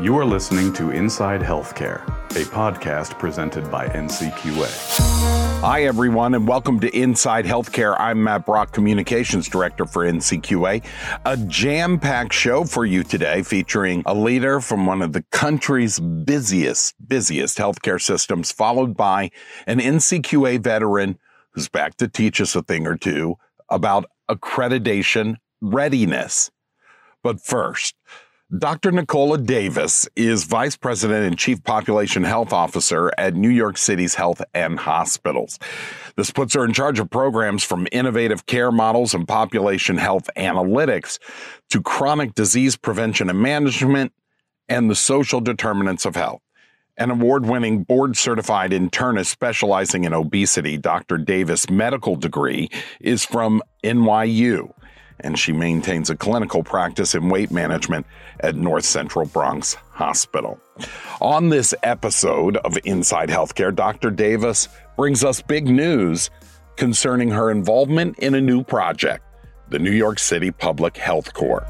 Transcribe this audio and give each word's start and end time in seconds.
You 0.00 0.18
are 0.18 0.24
listening 0.24 0.72
to 0.72 0.90
Inside 0.90 1.40
Healthcare, 1.40 2.04
a 2.30 2.44
podcast 2.46 3.16
presented 3.16 3.70
by 3.70 3.86
NCQA. 3.86 5.60
Hi, 5.60 5.84
everyone, 5.84 6.34
and 6.34 6.48
welcome 6.48 6.80
to 6.80 6.88
Inside 6.98 7.44
Healthcare. 7.44 7.94
I'm 8.00 8.24
Matt 8.24 8.44
Brock, 8.44 8.72
Communications 8.72 9.48
Director 9.48 9.86
for 9.86 10.04
NCQA. 10.04 10.84
A 11.24 11.36
jam 11.36 12.00
packed 12.00 12.32
show 12.32 12.64
for 12.64 12.84
you 12.84 13.04
today 13.04 13.44
featuring 13.44 14.02
a 14.04 14.12
leader 14.12 14.60
from 14.60 14.84
one 14.84 15.00
of 15.00 15.12
the 15.12 15.22
country's 15.30 16.00
busiest, 16.00 16.96
busiest 17.06 17.56
healthcare 17.58 18.02
systems, 18.02 18.50
followed 18.50 18.96
by 18.96 19.30
an 19.68 19.78
NCQA 19.78 20.60
veteran 20.60 21.20
who's 21.52 21.68
back 21.68 21.96
to 21.98 22.08
teach 22.08 22.40
us 22.40 22.56
a 22.56 22.62
thing 22.62 22.88
or 22.88 22.96
two 22.96 23.36
about 23.68 24.06
accreditation 24.28 25.36
readiness. 25.60 26.50
But 27.22 27.40
first, 27.40 27.94
Dr. 28.52 28.92
Nichola 28.92 29.44
Davis 29.44 30.06
is 30.16 30.44
Vice 30.44 30.76
President 30.76 31.26
and 31.26 31.38
Chief 31.38 31.64
Population 31.64 32.24
Health 32.24 32.52
Officer 32.52 33.10
at 33.16 33.34
New 33.34 33.48
York 33.48 33.78
City's 33.78 34.14
Health 34.14 34.42
and 34.52 34.78
Hospitals. 34.78 35.58
This 36.16 36.30
puts 36.30 36.52
her 36.52 36.62
in 36.62 36.74
charge 36.74 37.00
of 37.00 37.08
programs 37.08 37.64
from 37.64 37.88
innovative 37.90 38.44
care 38.44 38.70
models 38.70 39.14
and 39.14 39.26
population 39.26 39.96
health 39.96 40.28
analytics 40.36 41.18
to 41.70 41.80
chronic 41.80 42.34
disease 42.34 42.76
prevention 42.76 43.30
and 43.30 43.40
management 43.40 44.12
and 44.68 44.90
the 44.90 44.94
social 44.94 45.40
determinants 45.40 46.04
of 46.04 46.14
health. 46.14 46.42
An 46.98 47.10
award 47.10 47.46
winning 47.46 47.82
board 47.82 48.14
certified 48.14 48.72
internist 48.72 49.26
specializing 49.26 50.04
in 50.04 50.12
obesity, 50.12 50.76
Dr. 50.76 51.16
Davis' 51.16 51.70
medical 51.70 52.14
degree 52.14 52.68
is 53.00 53.24
from 53.24 53.62
NYU 53.82 54.70
and 55.20 55.38
she 55.38 55.52
maintains 55.52 56.10
a 56.10 56.16
clinical 56.16 56.62
practice 56.62 57.14
in 57.14 57.28
weight 57.28 57.50
management 57.50 58.06
at 58.40 58.56
North 58.56 58.84
Central 58.84 59.26
Bronx 59.26 59.74
Hospital. 59.92 60.60
On 61.20 61.48
this 61.48 61.74
episode 61.82 62.56
of 62.58 62.76
Inside 62.84 63.28
Healthcare, 63.28 63.74
Dr. 63.74 64.10
Davis 64.10 64.68
brings 64.96 65.24
us 65.24 65.40
big 65.40 65.66
news 65.66 66.30
concerning 66.76 67.30
her 67.30 67.50
involvement 67.50 68.18
in 68.18 68.34
a 68.34 68.40
new 68.40 68.62
project, 68.62 69.24
the 69.68 69.78
New 69.78 69.92
York 69.92 70.18
City 70.18 70.50
Public 70.50 70.96
Health 70.96 71.32
Corps. 71.32 71.66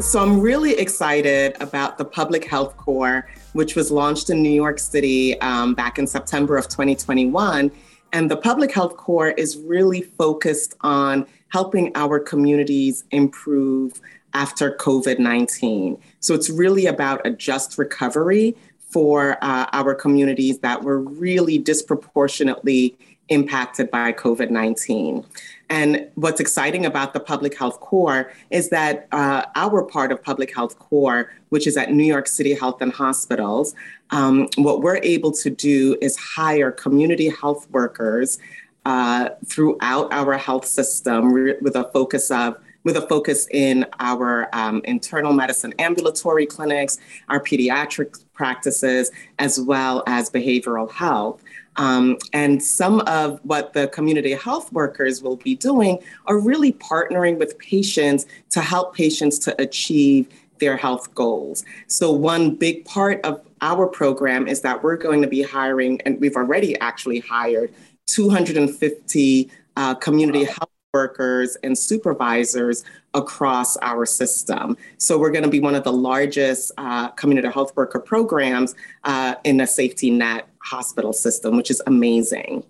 So 0.00 0.20
I'm 0.20 0.40
really 0.40 0.72
excited 0.72 1.56
about 1.60 1.98
the 1.98 2.04
Public 2.04 2.44
Health 2.44 2.76
Corps, 2.76 3.28
which 3.52 3.76
was 3.76 3.92
launched 3.92 4.28
in 4.28 4.42
New 4.42 4.50
York 4.50 4.80
City 4.80 5.40
um, 5.40 5.74
back 5.74 6.00
in 6.00 6.06
September 6.06 6.56
of 6.56 6.66
2021 6.68 7.70
and 8.14 8.30
the 8.30 8.36
Public 8.36 8.72
Health 8.72 8.96
Corps 8.96 9.32
is 9.32 9.58
really 9.58 10.00
focused 10.00 10.76
on 10.82 11.26
helping 11.48 11.90
our 11.96 12.20
communities 12.20 13.02
improve 13.10 14.00
after 14.34 14.76
COVID 14.76 15.18
19. 15.18 15.98
So 16.20 16.32
it's 16.32 16.48
really 16.48 16.86
about 16.86 17.26
a 17.26 17.30
just 17.30 17.76
recovery 17.76 18.56
for 18.88 19.36
uh, 19.42 19.66
our 19.72 19.96
communities 19.96 20.60
that 20.60 20.84
were 20.84 21.00
really 21.00 21.58
disproportionately 21.58 22.96
impacted 23.30 23.90
by 23.90 24.12
COVID 24.12 24.48
19. 24.48 25.26
And 25.74 26.08
what's 26.14 26.38
exciting 26.38 26.86
about 26.86 27.14
the 27.14 27.18
Public 27.18 27.58
Health 27.58 27.80
Corps 27.80 28.32
is 28.50 28.70
that 28.70 29.08
uh, 29.10 29.42
our 29.56 29.82
part 29.82 30.12
of 30.12 30.22
Public 30.22 30.54
Health 30.54 30.78
Corps, 30.78 31.32
which 31.48 31.66
is 31.66 31.76
at 31.76 31.92
New 31.92 32.04
York 32.04 32.28
City 32.28 32.54
Health 32.54 32.80
and 32.80 32.92
Hospitals, 32.92 33.74
um, 34.10 34.46
what 34.56 34.82
we're 34.82 35.00
able 35.02 35.32
to 35.32 35.50
do 35.50 35.96
is 36.00 36.16
hire 36.16 36.70
community 36.70 37.28
health 37.28 37.68
workers 37.72 38.38
uh, 38.86 39.30
throughout 39.46 40.12
our 40.12 40.38
health 40.38 40.64
system 40.64 41.32
with 41.32 41.74
a 41.74 41.90
focus 41.92 42.30
of 42.30 42.56
with 42.84 42.96
a 42.96 43.02
focus 43.08 43.48
in 43.50 43.84
our 43.98 44.48
um, 44.52 44.80
internal 44.84 45.32
medicine 45.32 45.72
ambulatory 45.78 46.46
clinics, 46.46 46.98
our 47.30 47.40
pediatric 47.40 48.22
practices, 48.34 49.10
as 49.38 49.58
well 49.58 50.04
as 50.06 50.30
behavioral 50.30 50.90
health. 50.92 51.42
Um, 51.76 52.18
and 52.32 52.62
some 52.62 53.00
of 53.00 53.40
what 53.42 53.72
the 53.72 53.88
community 53.88 54.32
health 54.32 54.72
workers 54.72 55.22
will 55.22 55.36
be 55.36 55.54
doing 55.56 55.98
are 56.26 56.38
really 56.38 56.72
partnering 56.74 57.38
with 57.38 57.58
patients 57.58 58.26
to 58.50 58.60
help 58.60 58.94
patients 58.94 59.38
to 59.40 59.60
achieve 59.60 60.28
their 60.60 60.76
health 60.76 61.12
goals. 61.14 61.64
So, 61.88 62.12
one 62.12 62.54
big 62.54 62.84
part 62.84 63.20
of 63.24 63.40
our 63.60 63.86
program 63.86 64.46
is 64.46 64.60
that 64.60 64.82
we're 64.82 64.96
going 64.96 65.20
to 65.22 65.28
be 65.28 65.42
hiring, 65.42 66.00
and 66.02 66.20
we've 66.20 66.36
already 66.36 66.78
actually 66.80 67.20
hired 67.20 67.72
250 68.06 69.50
uh, 69.76 69.94
community 69.96 70.44
health 70.44 70.70
workers 70.92 71.56
and 71.64 71.76
supervisors 71.76 72.84
across 73.14 73.76
our 73.78 74.06
system. 74.06 74.76
So 74.98 75.18
we're 75.18 75.32
going 75.32 75.44
to 75.44 75.50
be 75.50 75.60
one 75.60 75.74
of 75.74 75.82
the 75.82 75.92
largest 75.92 76.72
uh, 76.78 77.08
community 77.08 77.48
health 77.48 77.74
worker 77.76 77.98
programs 77.98 78.74
uh, 79.02 79.34
in 79.42 79.60
a 79.60 79.66
safety 79.66 80.10
net 80.10 80.46
hospital 80.64 81.12
system, 81.12 81.56
which 81.56 81.70
is 81.70 81.82
amazing. 81.86 82.64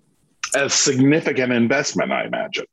A 0.53 0.69
significant 0.69 1.51
investment, 1.51 2.11
I 2.11 2.25
imagine. 2.25 2.65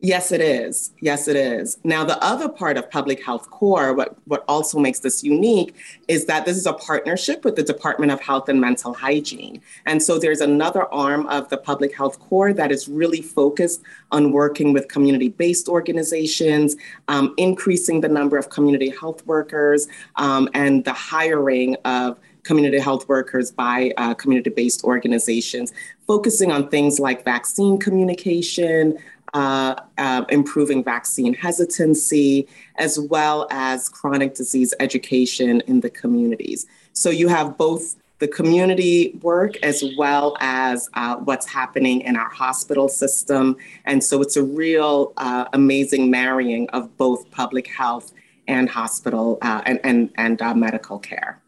Yes, 0.00 0.30
it 0.30 0.40
is. 0.40 0.92
Yes, 1.00 1.26
it 1.26 1.34
is. 1.34 1.76
Now, 1.82 2.04
the 2.04 2.22
other 2.22 2.48
part 2.48 2.76
of 2.76 2.88
Public 2.88 3.20
Health 3.24 3.50
Corps, 3.50 3.92
what, 3.92 4.16
what 4.26 4.44
also 4.46 4.78
makes 4.78 5.00
this 5.00 5.24
unique, 5.24 5.74
is 6.06 6.26
that 6.26 6.44
this 6.44 6.56
is 6.56 6.66
a 6.66 6.72
partnership 6.72 7.44
with 7.44 7.56
the 7.56 7.64
Department 7.64 8.12
of 8.12 8.20
Health 8.20 8.48
and 8.48 8.60
Mental 8.60 8.94
Hygiene. 8.94 9.60
And 9.86 10.00
so 10.00 10.16
there's 10.16 10.40
another 10.40 10.84
arm 10.94 11.26
of 11.26 11.48
the 11.48 11.56
Public 11.56 11.96
Health 11.96 12.20
Corps 12.20 12.52
that 12.52 12.70
is 12.70 12.86
really 12.86 13.20
focused 13.20 13.82
on 14.12 14.30
working 14.30 14.72
with 14.72 14.86
community 14.86 15.30
based 15.30 15.68
organizations, 15.68 16.76
um, 17.08 17.34
increasing 17.36 18.00
the 18.00 18.08
number 18.08 18.38
of 18.38 18.50
community 18.50 18.90
health 18.90 19.26
workers, 19.26 19.88
um, 20.14 20.48
and 20.54 20.84
the 20.84 20.92
hiring 20.92 21.74
of 21.84 22.20
community 22.48 22.80
health 22.88 23.04
workers 23.08 23.50
by 23.50 23.76
uh, 23.98 24.14
community 24.14 24.50
based 24.60 24.80
organizations, 24.92 25.72
focusing 26.06 26.50
on 26.50 26.68
things 26.68 26.98
like 26.98 27.18
vaccine 27.24 27.78
communication 27.78 28.98
uh, 29.34 29.74
uh, 29.98 30.24
improving 30.30 30.82
vaccine 30.82 31.34
hesitancy, 31.34 32.48
as 32.76 32.98
well 32.98 33.46
as 33.50 33.88
chronic 33.88 34.34
disease 34.34 34.72
education 34.80 35.60
in 35.66 35.80
the 35.80 35.90
communities. 35.90 36.66
So 36.94 37.10
you 37.10 37.28
have 37.28 37.58
both 37.58 37.96
the 38.20 38.28
community 38.38 39.18
work 39.22 39.52
as 39.62 39.84
well 39.96 40.36
as 40.40 40.88
uh, 40.94 41.16
what's 41.16 41.46
happening 41.46 42.00
in 42.00 42.16
our 42.16 42.30
hospital 42.30 42.88
system. 42.88 43.56
And 43.84 44.02
so 44.02 44.22
it's 44.22 44.36
a 44.36 44.42
real 44.42 45.12
uh, 45.18 45.44
amazing 45.52 46.10
marrying 46.10 46.68
of 46.70 46.82
both 46.96 47.30
public 47.30 47.66
health 47.68 48.12
and 48.48 48.68
hospital 48.68 49.38
uh, 49.42 49.60
and, 49.66 49.78
and, 49.84 50.10
and 50.16 50.40
uh, 50.40 50.54
medical 50.54 50.98
care. 50.98 51.38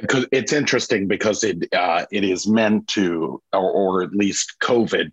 Because 0.00 0.26
it's 0.32 0.52
interesting 0.52 1.06
because 1.06 1.44
it 1.44 1.68
it 1.72 2.24
is 2.24 2.48
meant 2.48 2.88
to, 2.88 3.40
or, 3.52 3.70
or 3.70 4.02
at 4.02 4.12
least 4.12 4.56
COVID 4.60 5.12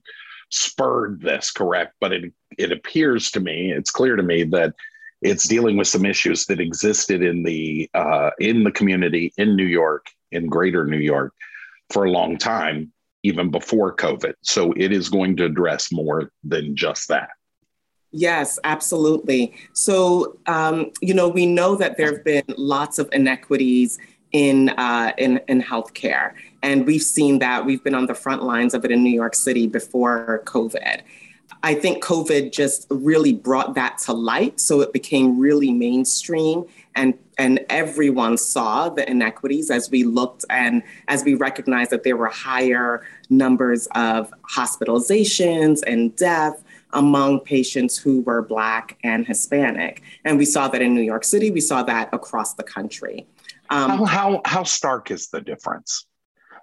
spurred 0.49 1.21
this, 1.21 1.51
correct? 1.51 1.93
But 1.99 2.13
it 2.13 2.33
it 2.57 2.71
appears 2.71 3.31
to 3.31 3.39
me, 3.39 3.71
it's 3.71 3.91
clear 3.91 4.15
to 4.15 4.23
me 4.23 4.43
that 4.45 4.73
it's 5.21 5.47
dealing 5.47 5.77
with 5.77 5.87
some 5.87 6.05
issues 6.05 6.45
that 6.47 6.59
existed 6.59 7.21
in 7.21 7.43
the 7.43 7.89
uh, 7.93 8.31
in 8.39 8.63
the 8.63 8.71
community 8.71 9.33
in 9.37 9.55
New 9.55 9.65
York, 9.65 10.07
in 10.31 10.47
Greater 10.47 10.85
New 10.85 10.97
York, 10.97 11.33
for 11.91 12.05
a 12.05 12.11
long 12.11 12.37
time, 12.37 12.91
even 13.23 13.51
before 13.51 13.95
COVID. 13.95 14.33
So 14.41 14.73
it 14.75 14.91
is 14.91 15.09
going 15.09 15.37
to 15.37 15.45
address 15.45 15.91
more 15.91 16.31
than 16.43 16.75
just 16.75 17.07
that. 17.09 17.29
Yes, 18.13 18.59
absolutely. 18.65 19.53
So, 19.73 20.37
um, 20.45 20.91
you 21.01 21.13
know, 21.13 21.29
we 21.29 21.45
know 21.45 21.75
that 21.75 21.95
there 21.95 22.13
have 22.13 22.25
been 22.25 22.43
lots 22.57 22.99
of 22.99 23.07
inequities 23.13 23.99
in 24.31 24.69
uh, 24.69 25.13
in 25.17 25.41
in 25.47 25.61
healthcare, 25.61 26.33
and 26.61 26.85
we've 26.85 27.01
seen 27.03 27.39
that. 27.39 27.65
We've 27.65 27.83
been 27.83 27.95
on 27.95 28.05
the 28.05 28.15
front 28.15 28.43
lines 28.43 28.73
of 28.73 28.85
it 28.85 28.91
in 28.91 29.03
New 29.03 29.13
York 29.13 29.35
City 29.35 29.67
before 29.67 30.41
COVID. 30.45 31.01
I 31.63 31.75
think 31.75 32.03
COVID 32.03 32.51
just 32.51 32.87
really 32.89 33.33
brought 33.33 33.75
that 33.75 33.99
to 33.99 34.13
light, 34.13 34.59
so 34.59 34.81
it 34.81 34.93
became 34.93 35.39
really 35.39 35.71
mainstream, 35.71 36.65
and 36.95 37.13
and 37.37 37.59
everyone 37.69 38.37
saw 38.37 38.89
the 38.89 39.09
inequities 39.09 39.69
as 39.71 39.89
we 39.89 40.03
looked 40.03 40.45
and 40.49 40.83
as 41.07 41.23
we 41.23 41.33
recognized 41.33 41.91
that 41.91 42.03
there 42.03 42.17
were 42.17 42.27
higher 42.27 43.05
numbers 43.29 43.87
of 43.95 44.33
hospitalizations 44.49 45.81
and 45.85 46.15
death 46.15 46.63
among 46.93 47.39
patients 47.39 47.97
who 47.97 48.21
were 48.21 48.41
Black 48.41 48.97
and 49.03 49.25
Hispanic. 49.25 50.01
And 50.25 50.37
we 50.37 50.45
saw 50.45 50.67
that 50.67 50.81
in 50.81 50.93
New 50.93 51.01
York 51.01 51.23
City, 51.23 51.51
we 51.51 51.61
saw 51.61 51.83
that 51.83 52.09
across 52.13 52.53
the 52.53 52.63
country. 52.63 53.25
Um, 53.71 53.89
how, 53.89 54.05
how, 54.05 54.41
how 54.45 54.63
stark 54.63 55.09
is 55.09 55.29
the 55.29 55.41
difference? 55.41 56.05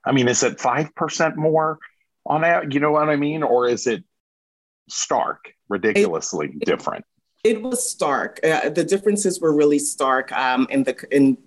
I 0.05 0.13
mean, 0.13 0.29
is 0.29 0.43
it 0.43 0.61
five 0.61 0.95
percent 0.95 1.37
more 1.37 1.79
on 2.25 2.43
that? 2.43 2.73
You 2.73 2.81
know 2.81 2.93
what 2.93 3.09
I 3.09 3.17
mean, 3.17 3.43
or 3.43 3.67
is 3.67 3.87
it 3.87 4.05
stark, 4.89 5.53
ridiculously 5.69 6.55
it, 6.61 6.67
different? 6.67 7.05
It 7.43 7.63
was 7.63 7.91
stark. 7.91 8.39
Uh, 8.45 8.69
the 8.69 8.85
differences 8.85 9.41
were 9.41 9.55
really 9.55 9.79
stark 9.79 10.31
um, 10.33 10.67
in 10.71 10.85
the 10.85 10.95
in 11.11 11.39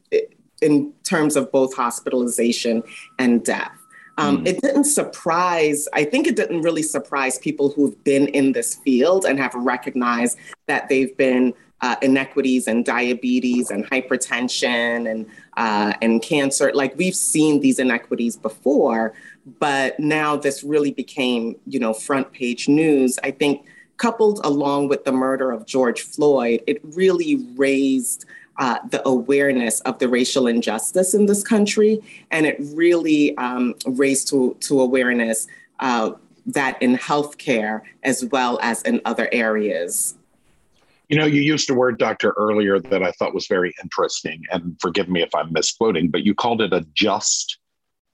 in 0.61 0.93
terms 1.03 1.35
of 1.35 1.51
both 1.51 1.75
hospitalization 1.75 2.83
and 3.19 3.43
death. 3.43 3.77
Um, 4.17 4.43
mm. 4.43 4.47
It 4.47 4.61
didn't 4.61 4.83
surprise, 4.83 5.87
I 5.93 6.03
think 6.03 6.27
it 6.27 6.35
didn't 6.35 6.61
really 6.61 6.83
surprise 6.83 7.39
people 7.39 7.69
who've 7.69 8.01
been 8.03 8.27
in 8.27 8.51
this 8.51 8.75
field 8.75 9.25
and 9.25 9.39
have 9.39 9.53
recognized 9.55 10.37
that 10.67 10.89
they've 10.89 11.15
been 11.17 11.53
uh, 11.81 11.95
inequities 12.01 12.67
and 12.67 12.85
diabetes 12.85 13.71
and 13.71 13.89
hypertension 13.89 15.09
and 15.09 15.25
uh, 15.61 15.93
and 16.01 16.23
cancer. 16.23 16.71
Like 16.73 16.97
we've 16.97 17.15
seen 17.15 17.59
these 17.59 17.77
inequities 17.77 18.35
before, 18.35 19.13
but 19.59 19.99
now 19.99 20.35
this 20.35 20.63
really 20.63 20.91
became 20.91 21.55
you 21.67 21.79
know 21.79 21.93
front 21.93 22.31
page 22.31 22.67
news. 22.67 23.19
I 23.23 23.29
think 23.29 23.65
coupled 23.97 24.41
along 24.43 24.87
with 24.87 25.05
the 25.05 25.11
murder 25.11 25.51
of 25.51 25.67
George 25.67 26.01
Floyd, 26.01 26.61
it 26.65 26.79
really 26.83 27.35
raised. 27.55 28.25
Uh, 28.57 28.77
the 28.89 29.01
awareness 29.07 29.79
of 29.81 29.97
the 29.97 30.07
racial 30.07 30.45
injustice 30.45 31.15
in 31.15 31.25
this 31.25 31.41
country, 31.41 31.99
and 32.29 32.45
it 32.45 32.57
really 32.75 33.35
um, 33.37 33.73
raised 33.87 34.27
to, 34.27 34.55
to 34.59 34.81
awareness 34.81 35.47
uh, 35.79 36.11
that 36.45 36.79
in 36.79 36.95
healthcare 36.95 37.81
as 38.03 38.25
well 38.25 38.59
as 38.61 38.83
in 38.83 39.01
other 39.05 39.29
areas. 39.31 40.15
You 41.11 41.17
know, 41.17 41.25
you 41.25 41.41
used 41.41 41.69
a 41.69 41.73
word, 41.73 41.99
Doctor, 41.99 42.33
earlier 42.37 42.79
that 42.79 43.03
I 43.03 43.11
thought 43.11 43.33
was 43.33 43.45
very 43.47 43.73
interesting, 43.83 44.43
and 44.49 44.77
forgive 44.79 45.09
me 45.09 45.21
if 45.21 45.35
I'm 45.35 45.51
misquoting, 45.51 46.09
but 46.09 46.23
you 46.23 46.33
called 46.33 46.61
it 46.61 46.71
a 46.71 46.85
just 46.93 47.57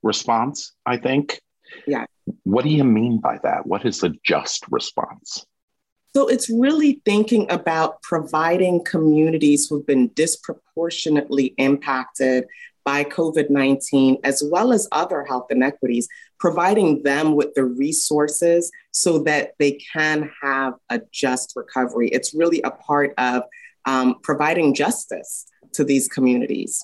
response, 0.02 0.74
I 0.84 0.98
think. 0.98 1.40
Yeah. 1.86 2.06
What 2.42 2.64
do 2.64 2.72
you 2.72 2.84
mean 2.84 3.20
by 3.20 3.38
that? 3.44 3.68
What 3.68 3.86
is 3.86 4.02
a 4.02 4.14
just 4.26 4.66
response? 4.72 5.46
So 6.16 6.28
it's 6.28 6.50
really 6.50 7.00
thinking 7.06 7.46
about 7.52 8.02
providing 8.02 8.84
communities 8.84 9.68
who've 9.70 9.86
been 9.86 10.08
disproportionately 10.16 11.54
impacted 11.60 12.46
by 12.88 13.04
COVID 13.04 13.50
19, 13.50 14.20
as 14.24 14.42
well 14.50 14.72
as 14.72 14.88
other 14.94 15.26
health 15.26 15.48
inequities, 15.50 16.08
providing 16.40 17.04
them 17.04 17.36
with 17.36 17.54
the 17.54 17.66
resources 17.66 18.72
so 18.92 19.20
that 19.24 19.56
they 19.60 19.74
can 19.94 20.32
have 20.42 20.76
a 20.90 21.02
just 21.12 21.52
recovery. 21.58 22.08
It's 22.08 22.34
really 22.34 22.62
a 22.62 22.72
part 22.72 23.14
of 23.18 23.44
um, 23.84 24.16
providing 24.24 24.74
justice 24.74 25.48
to 25.74 25.84
these 25.84 26.08
communities. 26.08 26.82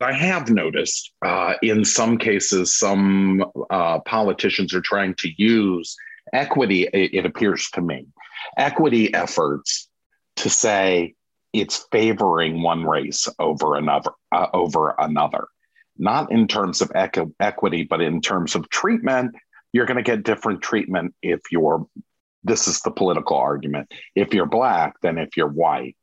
I 0.00 0.14
have 0.14 0.48
noticed 0.48 1.12
uh, 1.22 1.56
in 1.60 1.84
some 1.84 2.16
cases, 2.16 2.74
some 2.74 3.44
uh, 3.68 3.98
politicians 4.06 4.72
are 4.72 4.80
trying 4.80 5.16
to 5.18 5.28
use 5.36 5.94
equity, 6.32 6.84
it, 6.84 7.10
it 7.12 7.26
appears 7.26 7.68
to 7.74 7.82
me, 7.82 8.06
equity 8.56 9.12
efforts 9.12 9.90
to 10.36 10.48
say, 10.48 11.14
it's 11.60 11.86
favoring 11.90 12.62
one 12.62 12.84
race 12.84 13.28
over 13.38 13.76
another 13.76 14.10
uh, 14.32 14.46
over 14.52 14.94
another. 14.98 15.48
Not 15.98 16.30
in 16.30 16.46
terms 16.46 16.82
of 16.82 16.90
equ- 16.90 17.34
equity 17.40 17.84
but 17.84 18.00
in 18.00 18.20
terms 18.20 18.54
of 18.54 18.68
treatment 18.68 19.34
you're 19.72 19.86
going 19.86 19.96
to 19.96 20.02
get 20.02 20.22
different 20.22 20.62
treatment 20.62 21.14
if 21.22 21.40
you're 21.50 21.86
this 22.44 22.68
is 22.68 22.80
the 22.80 22.90
political 22.90 23.36
argument 23.36 23.92
if 24.14 24.32
you're 24.32 24.46
black 24.46 25.00
than 25.00 25.18
if 25.18 25.36
you're 25.36 25.48
white. 25.48 25.96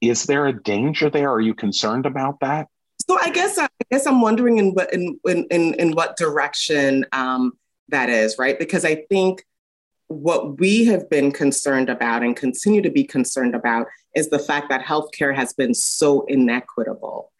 Is 0.00 0.24
there 0.24 0.46
a 0.46 0.52
danger 0.52 1.08
there? 1.08 1.30
Are 1.30 1.40
you 1.40 1.54
concerned 1.54 2.06
about 2.06 2.40
that? 2.40 2.68
So 3.08 3.18
i 3.20 3.30
guess 3.30 3.58
i 3.58 3.68
guess 3.90 4.06
i'm 4.06 4.20
wondering 4.20 4.58
in 4.58 4.72
what 4.72 4.92
in 4.92 5.18
in 5.24 5.46
in, 5.50 5.74
in 5.74 5.92
what 5.92 6.16
direction 6.16 7.04
um, 7.12 7.52
that 7.88 8.08
is 8.08 8.36
right? 8.38 8.58
Because 8.58 8.84
i 8.84 9.04
think 9.10 9.44
what 10.22 10.58
we 10.58 10.84
have 10.86 11.08
been 11.10 11.32
concerned 11.32 11.88
about 11.88 12.22
and 12.22 12.36
continue 12.36 12.82
to 12.82 12.90
be 12.90 13.04
concerned 13.04 13.54
about 13.54 13.86
is 14.14 14.30
the 14.30 14.38
fact 14.38 14.68
that 14.68 14.84
healthcare 14.84 15.34
has 15.34 15.52
been 15.52 15.74
so 15.74 16.24
inequitable. 16.26 17.32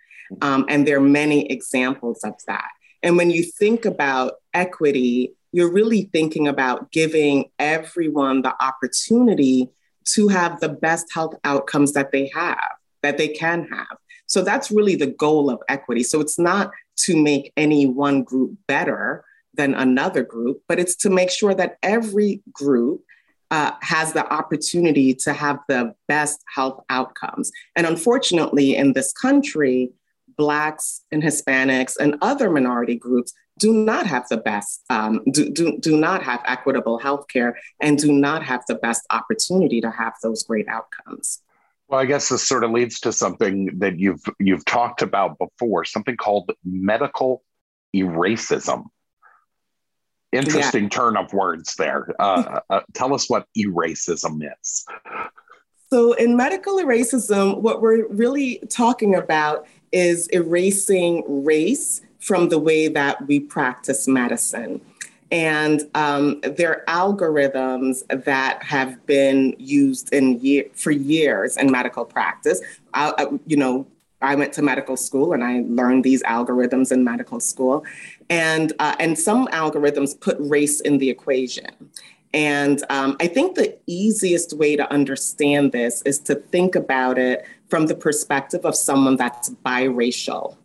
Um, 0.43 0.67
and 0.69 0.87
there 0.87 0.99
are 0.99 1.00
many 1.00 1.47
examples 1.50 2.21
of 2.25 2.35
that. 2.47 2.69
And 3.03 3.17
when 3.17 3.31
you 3.31 3.43
think 3.43 3.85
about 3.85 4.35
equity, 4.55 5.35
you're 5.53 5.73
really 5.73 6.11
thinking 6.12 6.49
about 6.49 6.91
giving 6.91 7.50
everyone 7.59 8.43
the 8.43 8.55
opportunity 8.62 9.71
to 10.06 10.29
have 10.29 10.61
the 10.61 10.69
best 10.69 11.12
health 11.12 11.35
outcomes 11.44 11.93
that 11.93 12.12
they 12.12 12.31
have, 12.35 12.59
that 13.03 13.19
they 13.19 13.29
can 13.29 13.69
have. 13.69 13.99
So 14.26 14.43
that's 14.43 14.71
really 14.71 14.97
the 14.97 15.06
goal 15.06 15.50
of 15.50 15.61
equity. 15.69 16.03
So 16.03 16.21
it's 16.21 16.38
not 16.38 16.71
to 16.97 17.23
make 17.23 17.53
any 17.56 17.87
one 17.87 18.23
group 18.23 18.56
better, 18.67 19.25
than 19.56 19.75
another 19.75 20.23
group, 20.23 20.62
but 20.69 20.79
it's 20.79 20.97
to 20.97 21.11
make 21.11 21.31
sure 21.31 21.55
that 21.55 21.79
every 21.83 22.43
group 22.53 23.03
uh, 23.51 23.73
has 23.83 24.12
the 24.12 24.27
opportunity 24.33 25.15
to 25.15 25.33
have 25.33 25.59
the 25.69 25.95
best 26.09 26.43
health 26.53 26.83
outcomes. 26.91 27.53
And 27.77 27.87
unfortunately, 27.87 28.77
in 28.77 28.93
this 28.93 29.12
country, 29.12 29.93
Blacks 30.37 31.03
and 31.12 31.23
Hispanics 31.23 31.97
and 31.97 32.17
other 32.21 32.51
minority 32.51 32.97
groups 32.97 33.33
do 33.59 33.73
not 33.73 34.06
have 34.06 34.29
the 34.29 34.39
best, 34.39 34.83
um, 34.91 35.21
do, 35.31 35.49
do, 35.49 35.79
do 35.79 35.97
not 35.97 36.23
have 36.25 36.41
equitable 36.45 36.99
healthcare 36.99 37.55
and 37.81 37.99
do 37.99 38.12
not 38.12 38.43
have 38.43 38.65
the 38.67 38.75
best 38.75 39.07
opportunity 39.11 39.81
to 39.81 39.91
have 39.91 40.15
those 40.23 40.43
great 40.43 40.67
outcomes. 40.67 41.41
Well, 41.87 42.00
I 42.00 42.07
guess 42.07 42.29
this 42.29 42.47
sort 42.47 42.65
of 42.65 42.73
leads 42.73 42.99
to 43.00 43.12
something 43.12 43.79
that 43.79 43.99
you've 43.99 44.25
you've 44.41 44.65
talked 44.65 45.03
about 45.03 45.39
before, 45.39 45.85
something 45.85 46.17
called 46.17 46.50
medical 46.65 47.45
eracism. 47.95 48.87
Interesting 50.35 50.85
yeah. 50.85 50.89
turn 50.89 51.17
of 51.17 51.33
words 51.33 51.75
there. 51.77 52.09
Uh, 52.19 52.61
uh, 52.71 52.81
tell 52.93 53.15
us 53.15 53.31
what 53.31 53.47
eracism 53.57 54.43
is. 54.61 54.85
So, 55.91 56.13
in 56.15 56.37
medical 56.37 56.79
eracism, 56.79 57.61
what 57.61 57.81
we're 57.81 58.07
really 58.09 58.59
talking 58.69 59.15
about 59.15 59.67
is 59.93 60.27
erasing 60.29 61.23
race 61.45 62.01
from 62.19 62.49
the 62.49 62.59
way 62.59 62.89
that 62.89 63.27
we 63.29 63.39
practice 63.39 64.09
medicine. 64.09 64.81
And 65.31 65.83
um, 65.95 66.41
there 66.43 66.89
are 66.89 67.13
algorithms 67.13 68.03
that 68.25 68.63
have 68.63 69.05
been 69.07 69.55
used 69.59 70.13
in 70.13 70.41
year, 70.41 70.65
for 70.75 70.91
years 70.91 71.57
in 71.57 71.71
medical 71.71 72.05
practice. 72.05 72.61
I, 72.93 73.13
I, 73.19 73.27
you 73.47 73.57
know, 73.57 73.87
I 74.25 74.35
went 74.35 74.53
to 74.55 74.62
medical 74.62 74.97
school 74.97 75.32
and 75.32 75.44
I 75.44 75.65
learned 75.67 76.05
these 76.05 76.23
algorithms 76.25 76.93
in 76.93 77.05
medical 77.05 77.41
school. 77.41 77.85
And, 78.31 78.73
uh, 78.79 78.97
and 78.99 79.19
some 79.19 79.47
algorithms 79.49 80.19
put 80.19 80.37
race 80.41 80.81
in 80.81 80.99
the 80.99 81.11
equation. 81.11 81.91
And 82.32 82.82
um, 82.91 83.17
I 83.21 83.29
think 83.29 83.55
the 83.55 83.79
easiest 83.87 84.55
way 84.55 84.75
to 84.75 84.91
understand 84.93 85.71
this 85.71 86.03
is 86.03 86.19
to 86.21 86.35
think 86.35 86.75
about 86.75 87.17
it 87.17 87.47
from 87.69 87.87
the 87.87 87.94
perspective 87.94 88.65
of 88.65 88.75
someone 88.75 89.17
that's 89.17 89.50
biracial. 89.65 90.56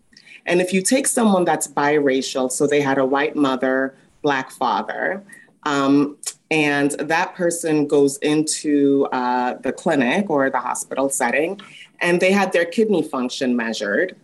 And 0.48 0.62
if 0.62 0.74
you 0.74 0.82
take 0.82 1.06
someone 1.06 1.46
that's 1.46 1.68
biracial, 1.68 2.52
so 2.52 2.66
they 2.66 2.82
had 2.82 2.98
a 2.98 3.06
white 3.06 3.36
mother, 3.36 3.96
black 4.24 4.50
father, 4.50 5.24
um, 5.64 6.18
and 6.50 6.92
that 6.92 7.36
person 7.36 7.86
goes 7.86 8.18
into 8.18 9.08
uh, 9.12 9.54
the 9.56 9.72
clinic 9.72 10.30
or 10.30 10.50
the 10.50 10.60
hospital 10.60 11.10
setting, 11.10 11.62
and 12.02 12.20
they 12.20 12.32
had 12.32 12.52
their 12.52 12.66
kidney 12.66 13.04
function 13.04 13.56
measured. 13.56 14.16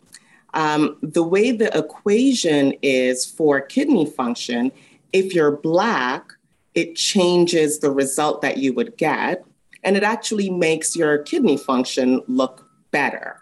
Um, 0.53 0.97
the 1.01 1.23
way 1.23 1.51
the 1.51 1.75
equation 1.77 2.73
is 2.81 3.25
for 3.25 3.59
kidney 3.59 4.05
function, 4.05 4.71
if 5.11 5.33
you're 5.33 5.57
Black, 5.57 6.31
it 6.73 6.95
changes 6.95 7.79
the 7.79 7.91
result 7.91 8.41
that 8.41 8.57
you 8.57 8.73
would 8.73 8.97
get, 8.97 9.45
and 9.83 9.97
it 9.97 10.03
actually 10.03 10.49
makes 10.49 10.95
your 10.95 11.19
kidney 11.19 11.57
function 11.57 12.21
look 12.27 12.69
better 12.91 13.41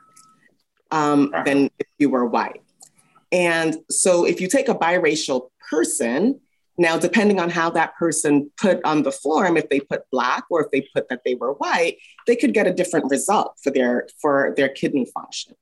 um, 0.92 1.34
than 1.46 1.70
if 1.80 1.88
you 1.98 2.10
were 2.10 2.26
white. 2.26 2.62
And 3.32 3.78
so, 3.90 4.26
if 4.26 4.40
you 4.40 4.48
take 4.48 4.70
a 4.70 4.76
biracial 4.76 5.50
person, 5.70 6.40
now, 6.78 6.98
depending 6.98 7.40
on 7.40 7.50
how 7.50 7.70
that 7.72 7.96
person 7.96 8.50
put 8.58 8.84
on 8.84 9.04
the 9.04 9.12
form, 9.12 9.58
if 9.58 9.70
they 9.70 9.80
put 9.80 10.10
black 10.12 10.46
or 10.50 10.64
if 10.64 10.72
they 10.72 10.88
put 10.94 11.08
that 11.10 11.22
they 11.24 11.36
were 11.36 11.54
white, 11.54 11.98
they 12.26 12.36
could 12.36 12.54
get 12.54 12.66
a 12.66 12.74
different 12.74 13.12
result 13.12 13.56
for 13.62 13.70
their 13.70 14.08
for 14.20 14.54
their 14.58 14.70
kidney 14.70 15.06
function. 15.06 15.56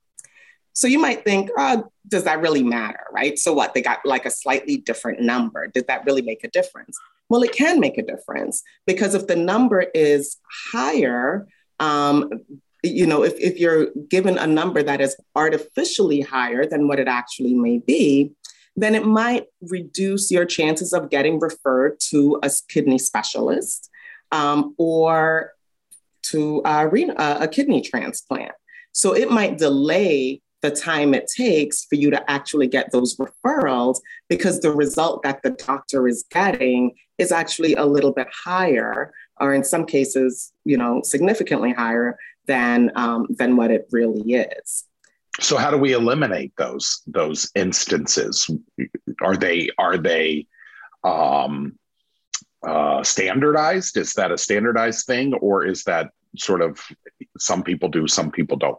So 0.74 0.88
you 0.88 1.00
might 1.00 1.26
think, 1.26 1.50
oh, 1.58 1.92
does 2.08 2.24
that 2.24 2.40
really 2.40 2.64
matter, 2.64 3.04
right? 3.12 3.38
So 3.38 3.54
what? 3.54 3.74
They 3.74 3.82
got 3.82 4.00
like 4.06 4.26
a 4.26 4.32
slightly 4.32 4.78
different 4.78 5.20
number. 5.20 5.68
Did 5.68 5.88
that 5.88 6.06
really 6.06 6.22
make 6.22 6.46
a 6.46 6.50
difference? 6.50 6.98
Well, 7.28 7.44
it 7.44 7.52
can 7.52 7.80
make 7.80 7.98
a 7.98 8.04
difference 8.04 8.64
because 8.86 9.14
if 9.14 9.28
the 9.28 9.36
number 9.36 9.82
is 9.94 10.38
higher, 10.72 11.48
um, 11.80 12.30
you 12.84 13.06
know, 13.06 13.24
if, 13.24 13.34
if 13.38 13.60
you're 13.60 13.88
given 14.10 14.38
a 14.38 14.48
number 14.48 14.82
that 14.82 15.02
is 15.02 15.16
artificially 15.36 16.22
higher 16.22 16.66
than 16.66 16.88
what 16.88 17.00
it 17.00 17.08
actually 17.08 17.54
may 17.54 17.80
be, 17.80 18.32
then 18.76 18.96
it 18.96 19.06
might 19.06 19.48
reduce 19.62 20.32
your 20.32 20.46
chances 20.46 20.94
of 20.94 21.10
getting 21.10 21.40
referred 21.40 22.00
to 22.00 22.40
a 22.44 22.50
kidney 22.70 22.98
specialist 22.98 23.90
um, 24.32 24.74
or 24.78 25.54
to 26.24 26.62
a, 26.66 26.88
a 27.42 27.48
kidney 27.48 27.82
transplant. 27.82 28.54
So 28.94 29.14
it 29.14 29.30
might 29.30 29.58
delay 29.58 30.42
the 30.62 30.72
time 30.72 31.14
it 31.14 31.30
takes 31.36 31.86
for 31.86 31.96
you 31.96 32.10
to 32.12 32.32
actually 32.32 32.68
get 32.68 32.92
those 32.92 33.18
referrals 33.18 34.00
because 34.30 34.60
the 34.60 34.72
result 34.72 35.24
that 35.24 35.42
the 35.44 35.52
doctor 35.52 36.08
is 36.08 36.24
getting 36.32 36.94
is 37.18 37.32
actually 37.32 37.74
a 37.74 37.86
little 37.86 38.12
bit 38.12 38.28
higher 38.32 39.12
or 39.40 39.54
in 39.54 39.64
some 39.64 39.86
cases 39.86 40.54
you 40.64 40.78
know 40.78 41.02
significantly 41.04 41.74
higher 41.74 42.16
than 42.46 42.92
um, 42.96 43.28
than 43.30 43.58
what 43.58 43.72
it 43.72 43.88
really 43.92 44.34
is 44.34 44.86
so 45.40 45.58
how 45.58 45.72
do 45.72 45.78
we 45.78 45.94
eliminate 45.94 46.54
those 46.58 47.02
those 47.08 47.50
instances 47.56 48.50
are 49.22 49.38
they 49.38 49.70
are 49.78 49.98
they 49.98 50.46
um, 51.04 51.78
uh, 52.66 53.04
standardized 53.04 53.98
is 53.98 54.14
that 54.14 54.32
a 54.32 54.38
standardized 54.38 55.06
thing 55.06 55.34
or 55.36 55.66
is 55.66 55.84
that 55.86 56.12
sort 56.38 56.62
of 56.62 56.80
some 57.38 57.64
people 57.64 57.90
do, 57.90 58.08
some 58.08 58.32
people 58.32 58.58
don't? 58.58 58.78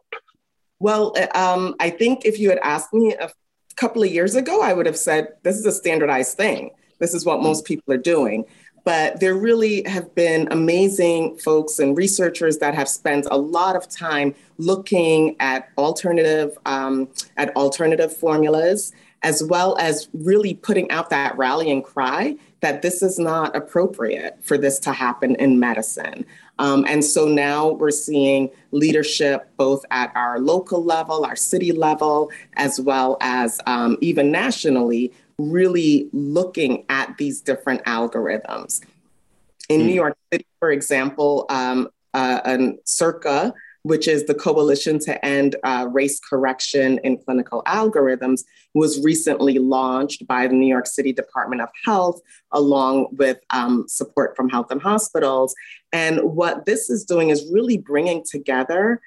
Well, 0.78 1.14
um, 1.34 1.74
I 1.80 1.90
think 1.90 2.24
if 2.24 2.38
you 2.38 2.48
had 2.48 2.58
asked 2.62 2.92
me 2.92 3.14
a 3.14 3.30
couple 3.76 4.02
of 4.02 4.10
years 4.10 4.34
ago, 4.34 4.62
I 4.62 4.72
would 4.72 4.86
have 4.86 4.96
said 4.96 5.28
this 5.42 5.56
is 5.56 5.66
a 5.66 5.72
standardized 5.72 6.36
thing. 6.36 6.70
This 6.98 7.14
is 7.14 7.24
what 7.24 7.42
most 7.42 7.64
people 7.64 7.92
are 7.94 7.98
doing. 7.98 8.44
But 8.84 9.20
there 9.20 9.34
really 9.34 9.84
have 9.86 10.12
been 10.14 10.48
amazing 10.50 11.36
folks 11.38 11.78
and 11.78 11.96
researchers 11.96 12.58
that 12.58 12.74
have 12.74 12.88
spent 12.88 13.26
a 13.30 13.38
lot 13.38 13.76
of 13.76 13.88
time 13.88 14.34
looking 14.58 15.36
at 15.38 15.68
alternative 15.78 16.58
um, 16.66 17.08
at 17.36 17.54
alternative 17.56 18.16
formulas, 18.16 18.92
as 19.22 19.42
well 19.44 19.76
as 19.78 20.08
really 20.12 20.54
putting 20.54 20.90
out 20.90 21.10
that 21.10 21.36
rallying 21.36 21.82
cry 21.82 22.36
that 22.62 22.80
this 22.80 23.02
is 23.02 23.18
not 23.18 23.54
appropriate 23.56 24.38
for 24.40 24.56
this 24.56 24.78
to 24.78 24.92
happen 24.92 25.34
in 25.36 25.58
medicine. 25.58 26.24
Um, 26.60 26.84
and 26.88 27.04
so 27.04 27.26
now 27.26 27.72
we're 27.72 27.90
seeing 27.90 28.50
leadership 28.70 29.50
both 29.56 29.84
at 29.90 30.12
our 30.14 30.38
local 30.38 30.84
level, 30.84 31.24
our 31.24 31.34
city 31.34 31.72
level, 31.72 32.30
as 32.54 32.80
well 32.80 33.16
as 33.20 33.60
um, 33.66 33.98
even 34.00 34.30
nationally, 34.30 35.12
really 35.38 36.08
looking 36.12 36.84
at 36.88 37.16
these 37.18 37.40
different 37.40 37.84
algorithms. 37.84 38.80
In 39.68 39.82
mm. 39.82 39.86
New 39.86 39.94
York 39.94 40.16
City, 40.32 40.46
for 40.58 40.70
example, 40.70 41.46
um, 41.48 41.88
uh, 42.14 42.40
and 42.44 42.78
CERCA, 42.84 43.52
which 43.84 44.06
is 44.06 44.26
the 44.26 44.34
Coalition 44.34 44.98
to 45.00 45.24
End 45.24 45.56
uh, 45.64 45.88
Race 45.90 46.20
Correction 46.20 46.98
in 47.02 47.18
Clinical 47.18 47.62
Algorithms, 47.66 48.42
was 48.74 49.02
recently 49.02 49.58
launched 49.58 50.26
by 50.26 50.46
the 50.46 50.54
New 50.54 50.66
York 50.66 50.86
City 50.86 51.12
Department 51.12 51.62
of 51.62 51.68
Health, 51.84 52.20
along 52.52 53.08
with 53.12 53.38
um, 53.50 53.84
support 53.88 54.36
from 54.36 54.48
Health 54.48 54.70
and 54.70 54.80
Hospitals. 54.80 55.54
And 55.92 56.20
what 56.20 56.64
this 56.64 56.90
is 56.90 57.04
doing 57.04 57.30
is 57.30 57.50
really 57.52 57.76
bringing 57.76 58.24
together 58.24 59.00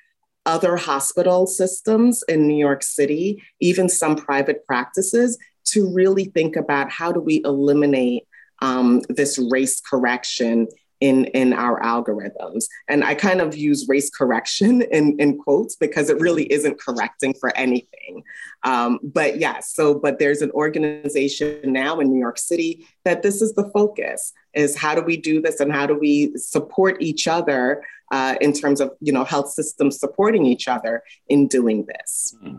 other 0.46 0.78
hospital 0.78 1.48
systems 1.48 2.24
in 2.28 2.48
New 2.48 2.58
York 2.58 2.84
City, 2.84 3.44
even 3.60 3.90
some 3.90 4.16
private 4.16 4.66
practices, 4.66 5.38
to 5.76 5.94
really 5.94 6.26
think 6.26 6.56
about 6.56 6.90
how 6.90 7.12
do 7.12 7.20
we 7.20 7.42
eliminate 7.44 8.24
um, 8.62 9.02
this 9.10 9.38
race 9.52 9.82
correction 9.82 10.68
in, 11.02 11.26
in 11.26 11.52
our 11.52 11.82
algorithms. 11.82 12.66
And 12.88 13.04
I 13.04 13.14
kind 13.16 13.42
of 13.42 13.58
use 13.58 13.86
race 13.90 14.10
correction 14.10 14.82
in, 14.92 15.20
in 15.20 15.38
quotes 15.38 15.76
because 15.76 16.10
it 16.10 16.20
really 16.20 16.52
isn't 16.52 16.80
correcting 16.80 17.34
for 17.34 17.56
anything. 17.58 18.24
Um, 18.64 19.00
but 19.04 19.38
yes, 19.38 19.74
so, 19.76 20.00
but 20.00 20.18
there's 20.18 20.42
an 20.42 20.52
organization 20.52 21.60
now 21.66 22.00
in 22.00 22.10
New 22.10 22.20
York 22.20 22.38
City 22.38 22.88
that 23.04 23.22
this 23.22 23.42
is 23.42 23.54
the 23.54 23.70
focus 23.72 24.32
is 24.54 24.78
how 24.78 24.96
do 24.96 25.02
we 25.02 25.18
do 25.18 25.42
this 25.42 25.60
and 25.60 25.74
how 25.74 25.86
do 25.86 26.00
we 26.00 26.36
support 26.38 27.02
each 27.02 27.28
other 27.28 27.84
uh, 28.14 28.36
in 28.40 28.54
terms 28.54 28.80
of, 28.80 28.92
you 29.02 29.12
know, 29.12 29.26
health 29.26 29.50
systems 29.50 30.00
supporting 30.00 30.46
each 30.46 30.70
other 30.70 31.04
in 31.28 31.48
doing 31.48 31.86
this. 31.86 32.34
Mm-hmm. 32.42 32.56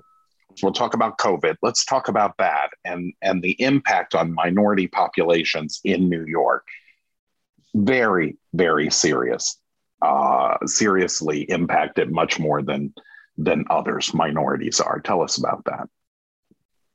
We'll 0.63 0.73
talk 0.73 0.95
about 0.95 1.19
COVID. 1.19 1.57
Let's 1.63 1.85
talk 1.85 2.09
about 2.09 2.37
that 2.39 2.71
and, 2.85 3.13
and 3.23 3.43
the 3.43 3.61
impact 3.61 4.15
on 4.15 4.33
minority 4.33 4.87
populations 4.87 5.81
in 5.85 6.09
New 6.09 6.25
York 6.25 6.67
very, 7.75 8.37
very 8.55 8.91
serious, 8.91 9.59
uh, 10.03 10.57
seriously 10.65 11.43
impacted 11.43 12.11
much 12.11 12.39
more 12.39 12.63
than 12.63 12.93
than 13.39 13.65
others 13.69 14.15
minorities 14.15 14.81
are. 14.81 14.99
Tell 15.01 15.21
us 15.21 15.37
about 15.37 15.63
that. 15.67 15.89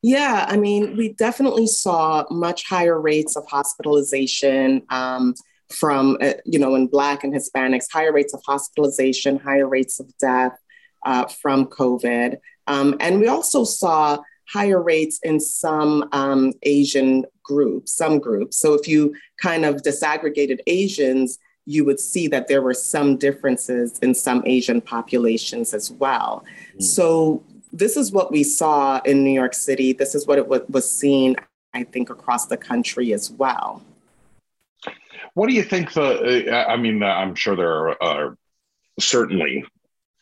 Yeah, 0.01 0.45
I 0.49 0.57
mean, 0.57 0.97
we 0.97 1.13
definitely 1.13 1.67
saw 1.67 2.25
much 2.31 2.67
higher 2.67 2.99
rates 2.99 3.35
of 3.35 3.45
hospitalization 3.45 4.81
um, 4.89 5.35
from, 5.69 6.17
uh, 6.19 6.33
you 6.45 6.57
know, 6.57 6.73
in 6.73 6.87
Black 6.87 7.23
and 7.23 7.31
Hispanics, 7.31 7.85
higher 7.93 8.11
rates 8.11 8.33
of 8.33 8.41
hospitalization, 8.43 9.37
higher 9.37 9.67
rates 9.67 9.99
of 9.99 10.11
death 10.17 10.57
uh, 11.05 11.25
from 11.27 11.67
COVID. 11.67 12.37
Um, 12.67 12.95
and 12.99 13.19
we 13.19 13.27
also 13.27 13.63
saw 13.63 14.19
higher 14.47 14.81
rates 14.81 15.19
in 15.23 15.39
some 15.39 16.07
um, 16.11 16.53
Asian 16.63 17.25
groups, 17.43 17.93
some 17.93 18.19
groups. 18.19 18.57
So 18.57 18.73
if 18.73 18.87
you 18.87 19.15
kind 19.41 19.65
of 19.65 19.77
disaggregated 19.77 20.59
Asians, 20.67 21.39
you 21.65 21.85
would 21.85 21.99
see 21.99 22.27
that 22.27 22.47
there 22.47 22.61
were 22.61 22.73
some 22.73 23.17
differences 23.17 23.97
in 23.99 24.13
some 24.13 24.43
Asian 24.45 24.81
populations 24.81 25.73
as 25.73 25.91
well. 25.91 26.43
Mm. 26.75 26.83
So 26.83 27.43
this 27.71 27.95
is 27.95 28.11
what 28.11 28.31
we 28.31 28.43
saw 28.43 28.99
in 29.05 29.23
New 29.23 29.31
York 29.31 29.53
City. 29.53 29.93
This 29.93 30.15
is 30.15 30.27
what 30.27 30.37
it 30.37 30.43
w- 30.43 30.65
was 30.69 30.89
seen, 30.89 31.35
I 31.73 31.83
think, 31.83 32.09
across 32.09 32.47
the 32.47 32.57
country 32.57 33.13
as 33.13 33.31
well. 33.31 33.81
What 35.33 35.47
do 35.47 35.53
you 35.53 35.63
think 35.63 35.93
the? 35.93 36.51
I 36.51 36.75
mean, 36.75 37.01
I'm 37.01 37.35
sure 37.35 37.55
there 37.55 38.03
are 38.03 38.37
certainly 38.99 39.63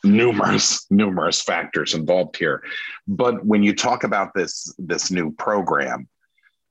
numerous 0.04 0.86
numerous 0.90 1.42
factors 1.42 1.94
involved 1.94 2.36
here. 2.36 2.62
But 3.06 3.44
when 3.44 3.62
you 3.62 3.74
talk 3.74 4.04
about 4.04 4.34
this 4.34 4.74
this 4.78 5.10
new 5.10 5.32
program 5.32 6.08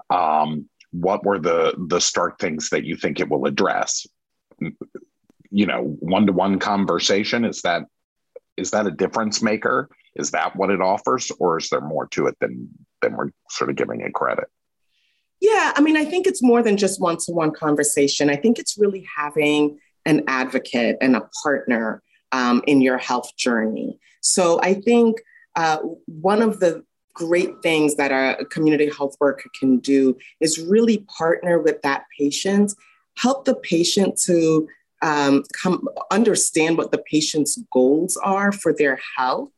um, 0.09 0.67
what 0.91 1.23
were 1.23 1.39
the 1.39 1.75
the 1.87 2.01
start 2.01 2.39
things 2.39 2.69
that 2.69 2.83
you 2.83 2.95
think 2.95 3.19
it 3.19 3.29
will 3.29 3.45
address? 3.45 4.07
You 5.51 5.65
know 5.65 5.83
one-to-one 5.99 6.59
conversation 6.59 7.45
is 7.45 7.61
that 7.61 7.83
is 8.57 8.71
that 8.71 8.87
a 8.87 8.91
difference 8.91 9.41
maker? 9.41 9.89
Is 10.15 10.31
that 10.31 10.55
what 10.55 10.71
it 10.71 10.81
offers 10.81 11.31
or 11.39 11.59
is 11.59 11.69
there 11.69 11.81
more 11.81 12.07
to 12.07 12.27
it 12.27 12.37
than 12.39 12.69
than 13.01 13.15
we're 13.15 13.31
sort 13.49 13.69
of 13.69 13.75
giving 13.75 14.01
it 14.01 14.13
credit? 14.13 14.45
Yeah 15.39 15.71
i 15.75 15.81
mean 15.81 15.95
i 15.95 16.03
think 16.03 16.27
it's 16.27 16.43
more 16.43 16.61
than 16.61 16.75
just 16.75 16.99
one-to-one 16.99 17.51
conversation. 17.51 18.29
I 18.29 18.35
think 18.35 18.59
it's 18.59 18.77
really 18.77 19.07
having 19.15 19.79
an 20.05 20.23
advocate 20.27 20.97
and 21.01 21.15
a 21.15 21.29
partner 21.43 22.01
um, 22.31 22.61
in 22.67 22.81
your 22.81 22.97
health 22.97 23.35
journey. 23.35 23.99
So 24.21 24.59
I 24.61 24.75
think 24.75 25.21
uh, 25.55 25.77
one 26.05 26.41
of 26.41 26.59
the 26.59 26.83
great 27.13 27.61
things 27.61 27.95
that 27.95 28.11
a 28.11 28.45
community 28.45 28.89
health 28.89 29.15
worker 29.19 29.49
can 29.59 29.77
do 29.79 30.17
is 30.39 30.59
really 30.59 31.05
partner 31.17 31.59
with 31.59 31.81
that 31.81 32.05
patient, 32.17 32.73
help 33.17 33.45
the 33.45 33.55
patient 33.55 34.17
to 34.17 34.67
um, 35.01 35.43
come 35.53 35.87
understand 36.11 36.77
what 36.77 36.91
the 36.91 37.03
patient's 37.09 37.61
goals 37.71 38.17
are 38.17 38.51
for 38.51 38.73
their 38.73 38.99
health 39.17 39.49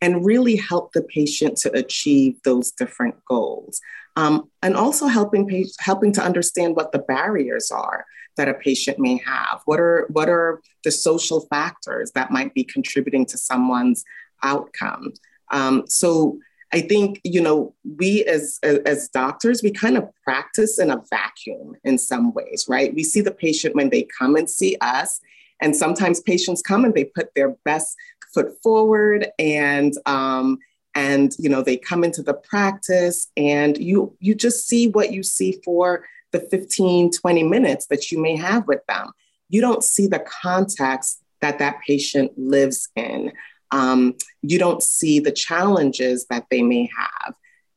and 0.00 0.24
really 0.24 0.56
help 0.56 0.92
the 0.92 1.02
patient 1.02 1.56
to 1.56 1.72
achieve 1.72 2.36
those 2.44 2.72
different 2.72 3.14
goals. 3.24 3.80
Um, 4.16 4.50
and 4.62 4.76
also 4.76 5.06
helping, 5.06 5.66
helping 5.78 6.12
to 6.12 6.22
understand 6.22 6.76
what 6.76 6.92
the 6.92 6.98
barriers 6.98 7.70
are 7.70 8.04
that 8.36 8.48
a 8.48 8.54
patient 8.54 8.98
may 8.98 9.18
have? 9.18 9.60
What 9.64 9.80
are 9.80 10.06
what 10.10 10.28
are 10.28 10.60
the 10.84 10.90
social 10.90 11.42
factors 11.42 12.12
that 12.12 12.30
might 12.30 12.54
be 12.54 12.64
contributing 12.64 13.26
to 13.26 13.38
someone's 13.38 14.04
outcome? 14.42 15.12
Um, 15.50 15.84
so 15.86 16.38
I 16.72 16.80
think 16.80 17.20
you 17.24 17.40
know 17.40 17.74
we 17.98 18.24
as 18.24 18.58
as 18.62 19.08
doctors 19.08 19.62
we 19.62 19.70
kind 19.70 19.96
of 19.96 20.08
practice 20.24 20.78
in 20.78 20.90
a 20.90 21.02
vacuum 21.10 21.76
in 21.84 21.98
some 21.98 22.32
ways, 22.32 22.66
right? 22.68 22.94
We 22.94 23.04
see 23.04 23.20
the 23.20 23.32
patient 23.32 23.74
when 23.74 23.90
they 23.90 24.06
come 24.18 24.36
and 24.36 24.48
see 24.48 24.76
us, 24.80 25.20
and 25.60 25.76
sometimes 25.76 26.20
patients 26.20 26.62
come 26.62 26.84
and 26.84 26.94
they 26.94 27.04
put 27.04 27.34
their 27.34 27.50
best 27.64 27.96
foot 28.32 28.54
forward 28.62 29.28
and 29.38 29.92
um, 30.06 30.58
and 30.94 31.32
you 31.38 31.48
know 31.48 31.62
they 31.62 31.76
come 31.76 32.04
into 32.04 32.22
the 32.22 32.34
practice 32.34 33.30
and 33.36 33.78
you 33.78 34.16
you 34.20 34.34
just 34.34 34.66
see 34.66 34.88
what 34.88 35.12
you 35.12 35.22
see 35.22 35.60
for 35.64 36.04
the 36.32 36.40
15, 36.40 37.12
20 37.12 37.42
minutes 37.44 37.86
that 37.86 38.10
you 38.10 38.20
may 38.20 38.36
have 38.36 38.66
with 38.66 38.84
them. 38.88 39.12
You 39.48 39.60
don't 39.60 39.84
see 39.84 40.06
the 40.06 40.24
context 40.42 41.22
that 41.40 41.58
that 41.58 41.80
patient 41.86 42.32
lives 42.36 42.88
in. 42.96 43.32
Um, 43.70 44.14
you 44.42 44.58
don't 44.58 44.82
see 44.82 45.20
the 45.20 45.32
challenges 45.32 46.26
that 46.30 46.46
they 46.50 46.62
may 46.62 46.88
have. 46.96 47.34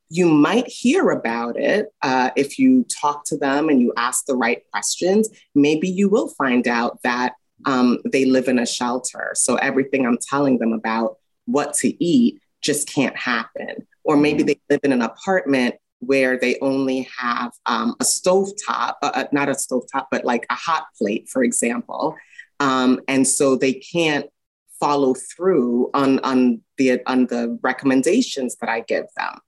You 0.09 0.27
might 0.27 0.67
hear 0.67 1.09
about 1.09 1.57
it 1.57 1.87
uh, 2.01 2.29
if 2.35 2.59
you 2.59 2.85
talk 3.01 3.25
to 3.25 3.37
them 3.37 3.69
and 3.69 3.81
you 3.81 3.91
ask 3.97 4.25
the 4.25 4.35
right 4.35 4.61
questions. 4.71 5.29
Maybe 5.53 5.89
you 5.89 6.09
will 6.09 6.29
find 6.29 6.67
out 6.67 7.01
that 7.03 7.33
um, 7.65 7.99
they 8.05 8.25
live 8.25 8.47
in 8.47 8.59
a 8.59 8.65
shelter. 8.65 9.31
So 9.35 9.55
everything 9.55 10.05
I'm 10.05 10.17
telling 10.17 10.59
them 10.59 10.73
about 10.73 11.17
what 11.45 11.73
to 11.75 12.03
eat 12.03 12.41
just 12.61 12.87
can't 12.87 13.15
happen. 13.15 13.87
Or 14.03 14.17
maybe 14.17 14.43
they 14.43 14.59
live 14.69 14.81
in 14.83 14.91
an 14.91 15.01
apartment 15.01 15.75
where 15.99 16.37
they 16.37 16.57
only 16.61 17.07
have 17.17 17.51
um, 17.65 17.95
a 17.99 18.05
stove 18.05 18.49
top, 18.65 18.97
uh, 19.01 19.11
uh, 19.13 19.23
not 19.31 19.49
a 19.49 19.55
stove 19.55 19.83
top, 19.91 20.07
but 20.11 20.25
like 20.25 20.45
a 20.49 20.55
hot 20.55 20.85
plate, 20.97 21.29
for 21.29 21.43
example. 21.43 22.15
Um, 22.59 23.01
and 23.07 23.27
so 23.27 23.55
they 23.55 23.73
can't 23.73 24.27
follow 24.79 25.13
through 25.13 25.89
on, 25.93 26.19
on, 26.19 26.61
the, 26.77 27.01
on 27.07 27.27
the 27.27 27.57
recommendations 27.63 28.57
that 28.57 28.69
I 28.69 28.81
give 28.81 29.05
them. 29.17 29.39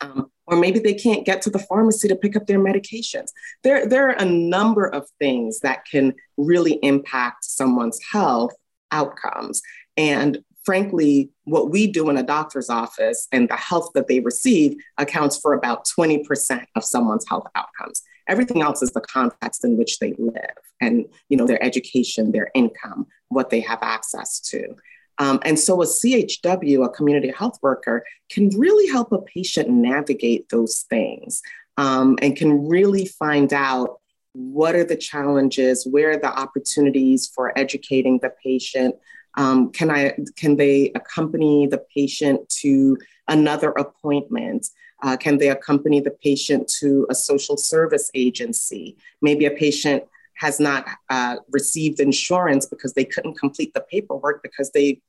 Um, 0.00 0.30
or 0.46 0.56
maybe 0.56 0.78
they 0.78 0.94
can't 0.94 1.26
get 1.26 1.42
to 1.42 1.50
the 1.50 1.58
pharmacy 1.58 2.08
to 2.08 2.16
pick 2.16 2.34
up 2.34 2.46
their 2.46 2.58
medications. 2.58 3.28
There, 3.62 3.86
there 3.86 4.08
are 4.08 4.16
a 4.16 4.24
number 4.24 4.86
of 4.86 5.06
things 5.18 5.60
that 5.60 5.84
can 5.84 6.14
really 6.36 6.78
impact 6.82 7.44
someone's 7.44 8.00
health 8.10 8.52
outcomes. 8.90 9.60
And 9.96 10.38
frankly, 10.68 11.30
what 11.44 11.70
we 11.70 11.86
do 11.86 12.10
in 12.10 12.18
a 12.18 12.22
doctor's 12.22 12.68
office 12.68 13.26
and 13.32 13.48
the 13.48 13.56
health 13.56 13.88
that 13.94 14.06
they 14.06 14.20
receive 14.20 14.76
accounts 14.98 15.38
for 15.38 15.54
about 15.54 15.86
20% 15.98 16.66
of 16.76 16.84
someone's 16.84 17.26
health 17.26 17.46
outcomes. 17.54 18.02
Everything 18.28 18.60
else 18.60 18.82
is 18.82 18.90
the 18.90 19.00
context 19.00 19.64
in 19.64 19.78
which 19.78 19.98
they 19.98 20.12
live 20.18 20.58
and, 20.78 21.06
you 21.30 21.38
know, 21.38 21.46
their 21.46 21.62
education, 21.64 22.32
their 22.32 22.50
income, 22.54 23.06
what 23.28 23.48
they 23.48 23.60
have 23.60 23.78
access 23.80 24.40
to. 24.40 24.76
Um, 25.16 25.40
and 25.42 25.58
so 25.58 25.80
a 25.80 25.86
CHW, 25.86 26.84
a 26.84 26.90
community 26.90 27.32
health 27.34 27.58
worker, 27.62 28.04
can 28.28 28.50
really 28.50 28.92
help 28.92 29.10
a 29.10 29.22
patient 29.22 29.70
navigate 29.70 30.50
those 30.50 30.84
things 30.90 31.40
um, 31.78 32.18
and 32.20 32.36
can 32.36 32.68
really 32.68 33.06
find 33.06 33.54
out 33.54 34.00
what 34.32 34.74
are 34.74 34.84
the 34.84 34.96
challenges, 34.96 35.86
where 35.90 36.10
are 36.10 36.18
the 36.18 36.38
opportunities 36.38 37.26
for 37.34 37.58
educating 37.58 38.18
the 38.18 38.34
patient. 38.44 38.96
Um, 39.36 39.70
can 39.72 39.90
I 39.90 40.16
can 40.36 40.56
they 40.56 40.90
accompany 40.94 41.66
the 41.66 41.84
patient 41.94 42.48
to 42.60 42.96
another 43.28 43.70
appointment? 43.70 44.66
Uh, 45.02 45.16
can 45.16 45.38
they 45.38 45.48
accompany 45.48 46.00
the 46.00 46.10
patient 46.10 46.68
to 46.80 47.06
a 47.08 47.14
social 47.14 47.56
service 47.56 48.10
agency? 48.14 48.96
Maybe 49.22 49.46
a 49.46 49.50
patient 49.50 50.04
has 50.34 50.58
not 50.58 50.86
uh, 51.10 51.36
received 51.50 52.00
insurance 52.00 52.66
because 52.66 52.94
they 52.94 53.04
couldn't 53.04 53.38
complete 53.38 53.74
the 53.74 53.80
paperwork 53.80 54.42
because 54.42 54.70
they 54.72 55.00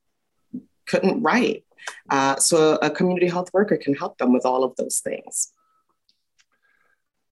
couldn't 0.85 1.21
write. 1.21 1.63
Uh, 2.09 2.35
so 2.37 2.77
a 2.81 2.89
community 2.89 3.27
health 3.27 3.49
worker 3.53 3.77
can 3.77 3.93
help 3.93 4.17
them 4.17 4.33
with 4.33 4.45
all 4.45 4.63
of 4.63 4.75
those 4.75 4.99
things. 4.99 5.53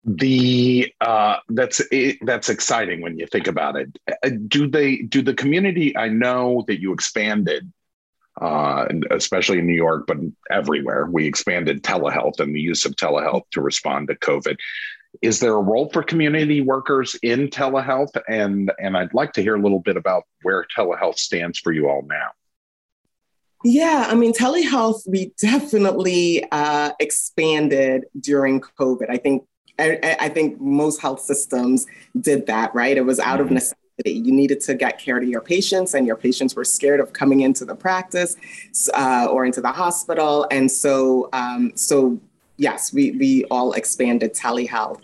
The 0.06 0.92
uh, 1.00 1.38
that's 1.48 1.82
it, 1.90 2.18
that's 2.22 2.48
exciting 2.48 3.00
when 3.00 3.18
you 3.18 3.26
think 3.26 3.48
about 3.48 3.74
it. 3.74 3.98
Uh, 4.08 4.30
do 4.46 4.68
they 4.68 4.98
do 4.98 5.20
the 5.20 5.34
community? 5.34 5.96
I 5.96 6.08
know 6.08 6.64
that 6.68 6.80
you 6.80 6.92
expanded, 6.92 7.72
uh, 8.40 8.86
especially 9.10 9.58
in 9.58 9.66
New 9.66 9.74
York, 9.74 10.04
but 10.06 10.18
everywhere. 10.48 11.08
We 11.10 11.26
expanded 11.26 11.82
telehealth 11.82 12.38
and 12.38 12.54
the 12.54 12.60
use 12.60 12.84
of 12.84 12.92
telehealth 12.92 13.50
to 13.50 13.60
respond 13.60 14.06
to 14.06 14.14
COVID. 14.14 14.56
Is 15.22 15.40
there 15.40 15.54
a 15.54 15.60
role 15.60 15.90
for 15.92 16.04
community 16.04 16.60
workers 16.60 17.16
in 17.24 17.48
telehealth? 17.48 18.16
And 18.28 18.70
and 18.78 18.96
I'd 18.96 19.12
like 19.12 19.32
to 19.32 19.42
hear 19.42 19.56
a 19.56 19.60
little 19.60 19.80
bit 19.80 19.96
about 19.96 20.22
where 20.42 20.64
telehealth 20.78 21.18
stands 21.18 21.58
for 21.58 21.72
you 21.72 21.88
all 21.88 22.02
now. 22.02 22.28
Yeah, 23.64 24.06
I 24.08 24.14
mean, 24.14 24.32
telehealth, 24.32 25.00
we 25.08 25.32
definitely 25.40 26.46
uh, 26.52 26.92
expanded 27.00 28.04
during 28.20 28.60
COVID. 28.60 29.10
I 29.10 29.16
think 29.16 29.42
I, 29.78 30.16
I, 30.20 30.28
think 30.28 30.60
most 30.60 31.00
health 31.00 31.20
systems 31.20 31.86
did 32.20 32.46
that, 32.46 32.74
right? 32.74 32.96
It 32.96 33.02
was 33.02 33.20
out 33.20 33.40
of 33.40 33.46
mm-hmm. 33.46 33.54
necessity. 33.54 34.12
You 34.12 34.32
needed 34.32 34.60
to 34.62 34.74
get 34.74 34.98
care 34.98 35.20
to 35.20 35.26
your 35.26 35.40
patients, 35.40 35.94
and 35.94 36.06
your 36.06 36.16
patients 36.16 36.54
were 36.54 36.64
scared 36.64 37.00
of 37.00 37.12
coming 37.12 37.40
into 37.40 37.64
the 37.64 37.74
practice 37.74 38.36
uh, 38.94 39.26
or 39.30 39.44
into 39.44 39.60
the 39.60 39.72
hospital. 39.72 40.46
And 40.50 40.70
so, 40.70 41.28
um, 41.32 41.72
so 41.74 42.20
yes, 42.56 42.92
we 42.92 43.12
we 43.12 43.44
all 43.44 43.72
expanded 43.72 44.34
telehealth. 44.34 45.00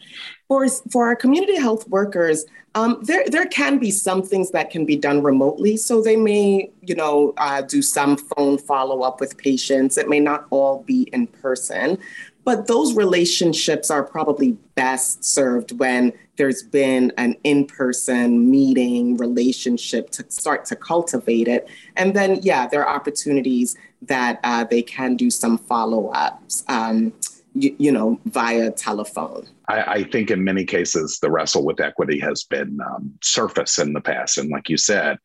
For 0.49 0.69
for 0.91 1.07
our 1.07 1.17
community 1.17 1.59
health 1.59 1.89
workers, 1.89 2.45
um, 2.75 2.99
there, 3.03 3.25
there 3.29 3.47
can 3.47 3.79
be 3.79 3.91
some 3.91 4.23
things 4.23 4.51
that 4.53 4.71
can 4.71 4.87
be 4.87 4.97
done 4.97 5.23
remotely. 5.23 5.77
So 5.77 6.01
they 6.01 6.17
may, 6.17 6.71
you 6.81 6.95
know, 6.95 7.35
uh, 7.37 7.61
do 7.63 7.83
some 7.83 8.17
phone 8.17 8.57
follow 8.57 9.03
up 9.03 9.21
with 9.21 9.37
patients. 9.37 9.99
It 9.99 10.09
may 10.09 10.21
not 10.21 10.47
all 10.51 10.83
be 10.83 11.03
in 11.13 11.27
person, 11.27 11.99
but 12.45 12.67
those 12.67 12.95
relationships 12.95 13.91
are 13.91 14.03
probably 14.03 14.53
best 14.75 15.25
served 15.25 15.79
when 15.79 16.13
there's 16.37 16.63
been 16.63 17.13
an 17.17 17.37
in 17.45 17.67
person 17.67 18.51
meeting 18.51 19.17
relationship 19.17 20.11
to 20.11 20.25
start 20.29 20.65
to 20.67 20.77
cultivate 20.77 21.47
it. 21.47 21.69
And 21.97 22.15
then, 22.15 22.41
yeah, 22.43 22.67
there 22.67 22.85
are 22.85 22.95
opportunities 22.95 23.77
that 24.03 24.41
uh, 24.43 24.65
they 24.65 24.83
can 24.83 25.17
do 25.17 25.31
some 25.31 25.59
follow 25.59 26.09
ups. 26.09 26.65
Um, 26.69 27.13
you, 27.55 27.77
you, 27.79 27.93
know, 27.93 28.19
via 28.25 28.71
telephone. 28.71 29.47
I, 29.69 29.83
I, 29.83 30.05
think 30.05 30.31
in 30.31 30.43
many 30.43 30.65
cases, 30.65 31.19
the 31.21 31.31
wrestle 31.31 31.67
with 31.67 31.81
equity 31.81 32.19
has 32.19 32.45
been 32.45 32.79
um, 32.81 33.13
surface 33.23 33.79
in 33.79 33.93
the 33.93 34.01
past. 34.01 34.39
And 34.39 34.49
like 34.49 34.71
you 34.71 34.79
said, 34.79 35.19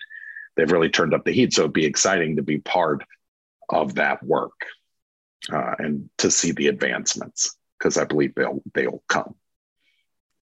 they've 0.57 0.69
really 0.69 0.89
turned 0.89 1.13
up 1.13 1.23
the 1.23 1.31
heat. 1.31 1.53
So 1.53 1.61
it'd 1.61 1.71
be 1.71 1.85
exciting 1.85 2.35
to 2.35 2.43
be 2.43 2.57
part 2.59 3.01
of 3.69 3.95
that 3.95 4.21
work 4.23 4.59
uh, 5.51 5.75
and 5.79 6.09
to 6.17 6.29
see 6.31 6.51
the 6.51 6.67
advancements 6.67 7.55
because 7.77 7.97
I 7.97 8.03
believe 8.03 8.35
they'll 8.35 8.61
they'll 8.73 9.03
come. 9.07 9.35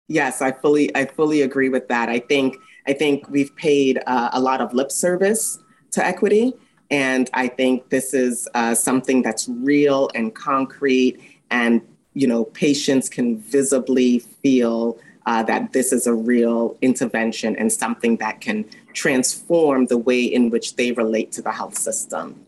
Yes, 0.07 0.41
I 0.41 0.51
fully 0.51 0.95
I 0.95 1.05
fully 1.05 1.41
agree 1.41 1.69
with 1.69 1.87
that. 1.89 2.09
I 2.09 2.19
think 2.19 2.57
I 2.87 2.93
think 2.93 3.29
we've 3.29 3.55
paid 3.55 4.01
uh, 4.07 4.29
a 4.33 4.39
lot 4.39 4.61
of 4.61 4.73
lip 4.73 4.91
service 4.91 5.59
to 5.91 6.05
equity, 6.05 6.53
and 6.89 7.29
I 7.33 7.47
think 7.47 7.89
this 7.89 8.13
is 8.13 8.47
uh, 8.55 8.73
something 8.73 9.21
that's 9.21 9.47
real 9.47 10.09
and 10.15 10.33
concrete, 10.33 11.19
and 11.51 11.81
you 12.13 12.27
know 12.27 12.45
patients 12.45 13.07
can 13.07 13.37
visibly 13.39 14.19
feel 14.19 14.97
uh, 15.27 15.43
that 15.43 15.73
this 15.73 15.93
is 15.93 16.07
a 16.07 16.13
real 16.13 16.75
intervention 16.81 17.55
and 17.55 17.71
something 17.71 18.17
that 18.17 18.41
can 18.41 18.65
transform 18.93 19.85
the 19.85 19.97
way 19.97 20.23
in 20.23 20.49
which 20.49 20.75
they 20.75 20.91
relate 20.93 21.31
to 21.33 21.41
the 21.43 21.51
health 21.51 21.77
system 21.77 22.47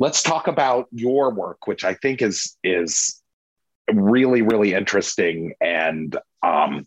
let's 0.00 0.22
talk 0.22 0.48
about 0.48 0.88
your 0.90 1.32
work, 1.32 1.68
which 1.68 1.84
I 1.84 1.94
think 1.94 2.22
is 2.22 2.56
is 2.64 3.22
really 3.92 4.42
really 4.42 4.74
interesting 4.74 5.52
and 5.60 6.16
um, 6.42 6.86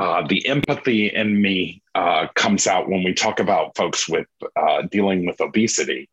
uh, 0.00 0.26
the 0.26 0.46
empathy 0.48 1.08
in 1.08 1.40
me 1.40 1.82
uh, 1.94 2.26
comes 2.34 2.66
out 2.66 2.88
when 2.88 3.04
we 3.04 3.12
talk 3.12 3.40
about 3.40 3.76
folks 3.76 4.08
with 4.08 4.26
uh, 4.56 4.82
dealing 4.90 5.26
with 5.26 5.40
obesity 5.40 6.08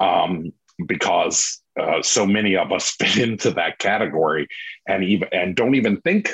um, 0.00 0.52
because 0.86 1.62
uh, 1.78 2.02
so 2.02 2.26
many 2.26 2.56
of 2.56 2.72
us 2.72 2.90
fit 2.98 3.18
into 3.18 3.50
that 3.52 3.78
category 3.78 4.48
and 4.86 5.04
even 5.04 5.28
and 5.32 5.54
don't 5.56 5.74
even 5.74 6.00
think 6.00 6.30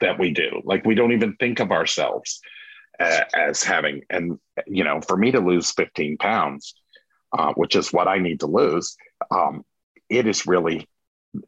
that 0.00 0.18
we 0.18 0.30
do. 0.32 0.62
Like 0.64 0.84
we 0.86 0.94
don't 0.94 1.12
even 1.12 1.36
think 1.36 1.60
of 1.60 1.70
ourselves 1.70 2.40
uh, 2.98 3.20
as 3.34 3.62
having 3.62 4.02
and 4.08 4.38
you 4.66 4.84
know 4.84 5.00
for 5.00 5.16
me 5.16 5.32
to 5.32 5.40
lose 5.40 5.72
15 5.72 6.16
pounds 6.18 6.74
uh, 7.32 7.52
which 7.54 7.76
is 7.76 7.92
what 7.92 8.08
I 8.08 8.18
need 8.18 8.40
to 8.40 8.46
lose, 8.46 8.96
um, 9.30 9.64
it 10.08 10.26
is 10.26 10.46
really 10.46 10.88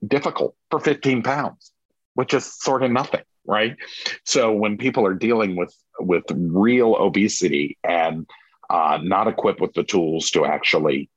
difficult 0.07 0.55
for 0.70 0.81
15 0.81 1.23
pounds, 1.23 1.73
which 2.14 2.35
is 2.35 2.44
sort 2.44 2.83
of 2.83 2.90
nothing, 2.90 3.23
right? 3.47 3.77
So 4.25 4.53
when 4.53 4.79
people 4.79 5.07
are 5.07 5.14
dealing 5.14 5.57
with 5.57 5.75
with 6.01 6.25
real 6.31 6.94
obesity 6.94 7.79
and 7.85 8.27
uh, 8.68 8.99
not 9.03 9.29
equipped 9.29 9.61
with 9.61 9.75
the 9.75 9.85
tools 9.85 10.31
to 10.31 10.44
actually 10.44 11.09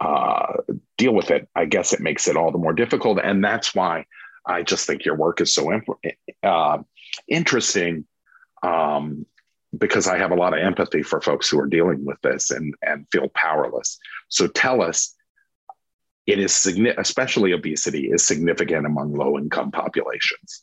uh, 0.00 0.54
deal 0.98 1.14
with 1.14 1.30
it, 1.30 1.48
I 1.54 1.66
guess 1.66 1.92
it 1.92 2.00
makes 2.00 2.26
it 2.26 2.36
all 2.36 2.50
the 2.50 2.58
more 2.58 2.72
difficult, 2.72 3.20
and 3.22 3.44
that's 3.44 3.74
why 3.74 4.06
I 4.46 4.62
just 4.62 4.86
think 4.86 5.04
your 5.04 5.16
work 5.16 5.40
is 5.40 5.54
so 5.54 5.72
imp- 5.72 5.88
uh, 6.42 6.78
interesting 7.28 8.06
um, 8.62 9.26
because 9.76 10.06
I 10.06 10.18
have 10.18 10.30
a 10.30 10.34
lot 10.34 10.52
of 10.52 10.60
empathy 10.60 11.02
for 11.02 11.20
folks 11.20 11.48
who 11.48 11.58
are 11.58 11.66
dealing 11.66 12.04
with 12.04 12.20
this 12.22 12.50
and, 12.50 12.74
and 12.82 13.06
feel 13.10 13.28
powerless. 13.34 13.98
So 14.28 14.46
tell 14.46 14.82
us, 14.82 15.14
it 16.26 16.38
is 16.38 16.66
especially 16.98 17.52
obesity 17.52 18.10
is 18.12 18.24
significant 18.24 18.86
among 18.86 19.12
low 19.12 19.38
income 19.38 19.72
populations. 19.72 20.62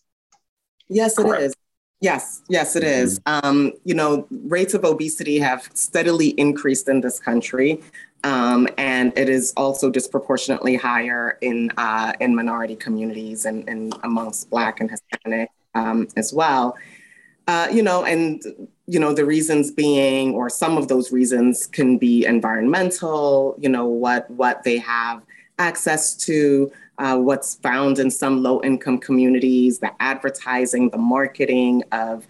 Yes, 0.88 1.18
it 1.20 1.24
Correct. 1.24 1.44
is. 1.44 1.56
Yes, 2.02 2.42
yes, 2.48 2.78
it 2.78 2.84
mm-hmm. 2.84 3.46
Um, 3.46 3.74
you 3.84 3.94
know, 3.94 4.26
rates 4.32 4.74
of 4.74 4.86
obesity 4.86 5.38
have 5.40 5.70
steadily 5.74 6.30
increased 6.30 6.88
in 6.88 7.02
this 7.02 7.20
country. 7.20 7.82
Um, 8.24 8.70
and 8.78 9.12
it 9.18 9.28
is 9.28 9.54
also 9.58 9.90
disproportionately 9.90 10.76
higher 10.76 11.38
in 11.42 11.72
uh, 11.78 12.14
in 12.20 12.36
minority 12.36 12.76
communities 12.76 13.46
and, 13.46 13.68
and 13.68 13.94
amongst 14.04 14.50
Black 14.50 14.80
and 14.80 14.90
Hispanic 14.90 15.50
um, 15.76 16.08
as 16.16 16.34
well. 16.34 16.78
Uh, 17.48 17.68
you 17.72 17.82
know, 17.82 18.06
and 18.06 18.42
you 18.90 19.00
know 19.00 19.14
the 19.14 19.26
reasons 19.26 19.70
being, 19.70 20.34
or 20.34 20.50
some 20.50 20.76
of 20.76 20.88
those 20.88 21.12
reasons 21.12 21.68
can 21.68 22.00
be 22.00 22.26
environmental. 22.26 23.56
You 23.60 23.70
know 23.70 23.86
what 23.86 24.30
what 24.32 24.64
they 24.64 24.80
have 24.80 25.22
access 25.60 26.16
to, 26.16 26.72
uh, 26.98 27.18
what's 27.18 27.56
found 27.56 28.00
in 28.00 28.10
some 28.10 28.42
low 28.42 28.62
income 28.64 28.98
communities, 28.98 29.78
the 29.80 29.92
advertising, 30.00 30.90
the 30.90 30.98
marketing 30.98 31.84
of 31.92 32.26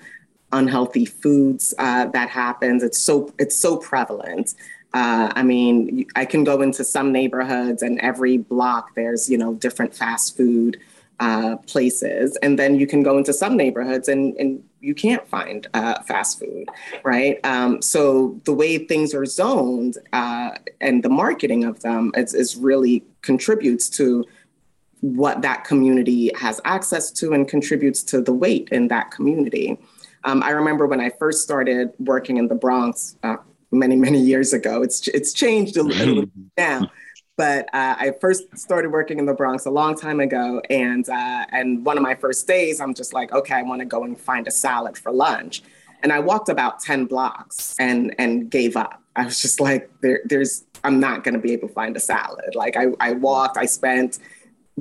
unhealthy 0.52 1.06
foods 1.06 1.74
uh, 1.78 2.08
that 2.08 2.30
happens. 2.30 2.84
It's 2.84 3.00
so 3.00 3.34
it's 3.39 3.56
so 3.56 3.78
prevalent. 3.78 4.56
Uh, 4.93 5.32
I 5.34 5.43
mean, 5.43 6.08
I 6.15 6.26
can 6.26 6.43
go 6.43 6.62
into 6.62 6.84
some 6.84 7.13
neighborhoods, 7.13 7.82
and 7.82 8.00
every 8.00 8.38
block 8.38 8.95
there's 8.95 9.30
you 9.30 9.38
know 9.38 9.54
different 9.54 9.95
fast 9.95 10.36
food 10.36 10.78
uh, 11.19 11.58
places. 11.67 12.38
And 12.41 12.58
then 12.58 12.75
you 12.75 12.88
can 12.88 13.03
go 13.03 13.17
into 13.17 13.34
some 13.34 13.58
neighborhoods 13.58 14.08
and, 14.08 14.36
and 14.38 14.63
you 14.79 14.95
can't 14.95 15.27
find 15.27 15.67
uh, 15.73 16.01
fast 16.03 16.39
food, 16.39 16.67
right? 17.03 17.39
Um, 17.43 17.82
so 17.82 18.39
the 18.45 18.53
way 18.53 18.77
things 18.77 19.13
are 19.13 19.25
zoned 19.25 19.97
uh, 20.13 20.51
and 20.79 21.03
the 21.03 21.10
marketing 21.10 21.65
of 21.65 21.82
them 21.82 22.12
is, 22.15 22.34
is 22.34 22.55
really 22.55 23.03
contributes 23.21 23.89
to 23.91 24.25
what 25.01 25.41
that 25.41 25.63
community 25.63 26.32
has 26.36 26.60
access 26.65 27.12
to 27.12 27.34
and 27.34 27.47
contributes 27.47 28.03
to 28.03 28.21
the 28.21 28.34
weight 28.34 28.69
in 28.71 28.88
that 28.89 29.12
community. 29.12 29.77
Um, 30.23 30.43
I 30.43 30.49
remember 30.49 30.88
when 30.88 30.99
I 30.99 31.10
first 31.10 31.43
started 31.43 31.91
working 31.99 32.38
in 32.38 32.47
the 32.47 32.55
Bronx 32.55 33.15
uh, 33.23 33.38
many, 33.71 33.95
many 33.95 34.19
years 34.19 34.53
ago. 34.53 34.82
It's 34.82 35.08
it's 35.10 35.34
changed 35.34 35.77
a 35.77 35.84
little 35.84 36.25
now, 36.58 36.91
but 37.39 37.73
uh, 37.73 37.95
I 37.97 38.12
first 38.19 38.58
started 38.58 38.91
working 38.91 39.17
in 39.17 39.25
the 39.25 39.34
Bronx 39.34 39.65
a 39.65 39.69
long 39.69 39.95
time 39.95 40.19
ago, 40.19 40.62
and 40.69 41.08
uh, 41.08 41.45
and 41.54 41.86
one 41.86 41.95
of 41.95 42.04
my 42.04 42.13
first 42.13 42.45
days, 42.47 42.82
I'm 42.82 42.93
just 42.93 43.13
like, 43.13 43.32
okay, 43.32 43.56
I 43.56 43.62
want 43.62 43.80
to 43.80 43.86
go 43.86 44.04
and 44.04 44.19
find 44.19 44.45
a 44.45 44.52
salad 44.52 44.97
for 44.97 45.10
lunch, 45.13 45.63
and 46.04 46.12
I 46.12 46.19
walked 46.19 46.49
about 46.49 46.82
ten 46.82 47.06
blocks 47.06 47.78
and 47.80 48.13
and 48.19 48.52
gave 48.52 48.75
up. 48.75 49.02
I 49.15 49.23
was 49.23 49.41
just 49.41 49.62
like, 49.62 49.89
there, 50.02 50.19
there's, 50.25 50.65
I'm 50.84 50.99
not 50.99 51.23
going 51.23 51.34
to 51.34 51.39
be 51.39 51.54
able 51.54 51.69
to 51.69 51.73
find 51.73 51.95
a 51.95 51.99
salad. 52.02 52.56
Like 52.56 52.75
I, 52.75 52.88
I 52.99 53.13
walked, 53.13 53.58
I 53.58 53.65
spent 53.65 54.19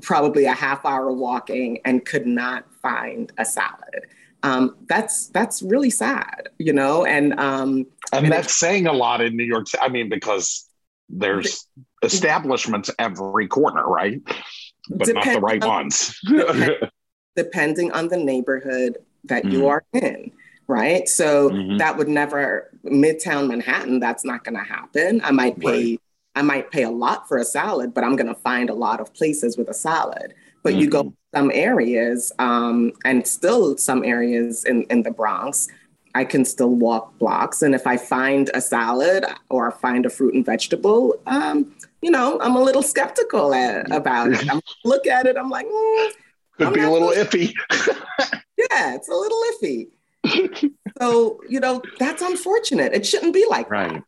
probably 0.02 0.44
a 0.46 0.52
half 0.52 0.84
hour 0.84 1.12
walking 1.12 1.80
and 1.84 2.04
could 2.04 2.26
not 2.26 2.64
find 2.82 3.32
a 3.38 3.44
salad. 3.44 4.06
Um, 4.42 4.76
that's 4.88 5.28
that's 5.28 5.62
really 5.62 5.90
sad, 5.90 6.48
you 6.58 6.72
know, 6.72 7.04
and 7.04 7.38
um, 7.38 7.86
and, 8.12 8.24
and 8.24 8.32
that's 8.32 8.56
saying 8.56 8.88
a 8.88 8.92
lot 8.92 9.20
in 9.20 9.36
New 9.36 9.44
York. 9.44 9.66
I 9.80 9.88
mean, 9.88 10.08
because 10.08 10.67
there's 11.08 11.66
establishments 12.02 12.90
every 12.98 13.48
corner, 13.48 13.86
right? 13.86 14.20
But 14.90 15.08
not 15.14 15.24
the 15.24 15.40
right 15.40 15.62
on, 15.62 15.68
ones. 15.68 16.20
depending 17.36 17.92
on 17.92 18.08
the 18.08 18.16
neighborhood 18.16 18.98
that 19.24 19.44
mm. 19.44 19.52
you 19.52 19.68
are 19.68 19.84
in, 19.92 20.32
right? 20.66 21.08
So 21.08 21.50
mm-hmm. 21.50 21.76
that 21.76 21.96
would 21.96 22.08
never 22.08 22.70
Midtown 22.84 23.48
Manhattan. 23.48 24.00
That's 24.00 24.24
not 24.24 24.44
going 24.44 24.56
to 24.56 24.64
happen. 24.64 25.20
I 25.22 25.30
might 25.30 25.58
pay. 25.58 25.92
Right. 25.92 26.00
I 26.34 26.42
might 26.42 26.70
pay 26.70 26.84
a 26.84 26.90
lot 26.90 27.26
for 27.26 27.38
a 27.38 27.44
salad, 27.44 27.92
but 27.94 28.04
I'm 28.04 28.14
going 28.14 28.28
to 28.28 28.40
find 28.42 28.70
a 28.70 28.74
lot 28.74 29.00
of 29.00 29.12
places 29.12 29.56
with 29.56 29.68
a 29.68 29.74
salad. 29.74 30.34
But 30.62 30.72
mm-hmm. 30.72 30.80
you 30.80 30.90
go 30.90 31.04
mm-hmm. 31.04 31.36
some 31.36 31.50
areas, 31.52 32.32
um, 32.38 32.92
and 33.04 33.26
still 33.26 33.76
some 33.76 34.04
areas 34.04 34.64
in, 34.64 34.82
in 34.84 35.02
the 35.02 35.10
Bronx, 35.10 35.66
I 36.14 36.24
can 36.24 36.44
still 36.44 36.74
walk 36.74 37.16
blocks. 37.18 37.62
And 37.62 37.74
if 37.74 37.86
I 37.86 37.96
find 37.96 38.50
a 38.54 38.60
salad 38.60 39.24
or 39.50 39.70
find 39.70 40.06
a 40.06 40.10
fruit 40.10 40.34
and 40.34 40.44
vegetable, 40.44 41.20
um, 41.26 41.74
you 42.02 42.10
know, 42.10 42.38
I'm 42.40 42.56
a 42.56 42.62
little 42.62 42.82
skeptical 42.82 43.54
at, 43.54 43.90
about 43.92 44.32
it. 44.32 44.50
I 44.50 44.60
look 44.84 45.06
at 45.06 45.26
it, 45.26 45.36
I'm 45.36 45.50
like, 45.50 45.66
mm, 45.66 46.10
could 46.56 46.68
I'm 46.68 46.72
be 46.72 46.80
a 46.80 46.90
little 46.90 47.10
iffy. 47.10 47.52
yeah, 48.56 48.94
it's 48.94 49.08
a 49.08 49.14
little 49.14 49.42
iffy. 49.52 50.68
so, 51.00 51.40
you 51.48 51.60
know, 51.60 51.82
that's 51.98 52.22
unfortunate. 52.22 52.92
It 52.92 53.06
shouldn't 53.06 53.34
be 53.34 53.46
like 53.48 53.70
right. 53.70 53.92
that. 53.94 54.04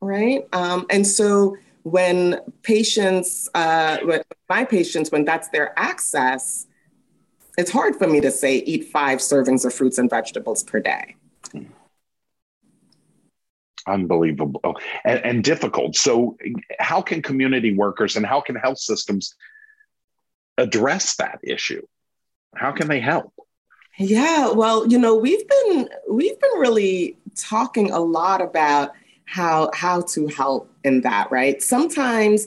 Right. 0.00 0.46
Um, 0.52 0.86
and 0.90 1.06
so 1.06 1.56
when 1.82 2.40
patients, 2.62 3.48
uh, 3.54 3.98
when 4.04 4.22
my 4.48 4.64
patients, 4.64 5.10
when 5.10 5.24
that's 5.24 5.48
their 5.48 5.78
access, 5.78 6.66
it's 7.56 7.70
hard 7.70 7.96
for 7.96 8.06
me 8.06 8.20
to 8.20 8.30
say 8.30 8.56
eat 8.58 8.90
five 8.90 9.20
servings 9.20 9.64
of 9.64 9.72
fruits 9.72 9.98
and 9.98 10.10
vegetables 10.10 10.62
per 10.62 10.80
day. 10.80 11.16
Unbelievable 13.86 14.60
oh, 14.64 14.74
and, 15.04 15.20
and 15.24 15.44
difficult. 15.44 15.96
So, 15.96 16.36
how 16.78 17.02
can 17.02 17.20
community 17.20 17.74
workers 17.74 18.16
and 18.16 18.24
how 18.24 18.40
can 18.40 18.56
health 18.56 18.78
systems 18.78 19.34
address 20.56 21.16
that 21.16 21.40
issue? 21.42 21.82
How 22.56 22.72
can 22.72 22.88
they 22.88 23.00
help? 23.00 23.32
Yeah, 23.98 24.50
well, 24.50 24.86
you 24.88 24.98
know, 24.98 25.14
we've 25.14 25.46
been 25.46 25.88
we've 26.10 26.38
been 26.40 26.58
really 26.58 27.16
talking 27.36 27.90
a 27.90 28.00
lot 28.00 28.40
about 28.40 28.92
how 29.26 29.70
how 29.72 30.00
to 30.00 30.26
help 30.28 30.70
in 30.82 31.02
that, 31.02 31.30
right? 31.30 31.62
Sometimes 31.62 32.46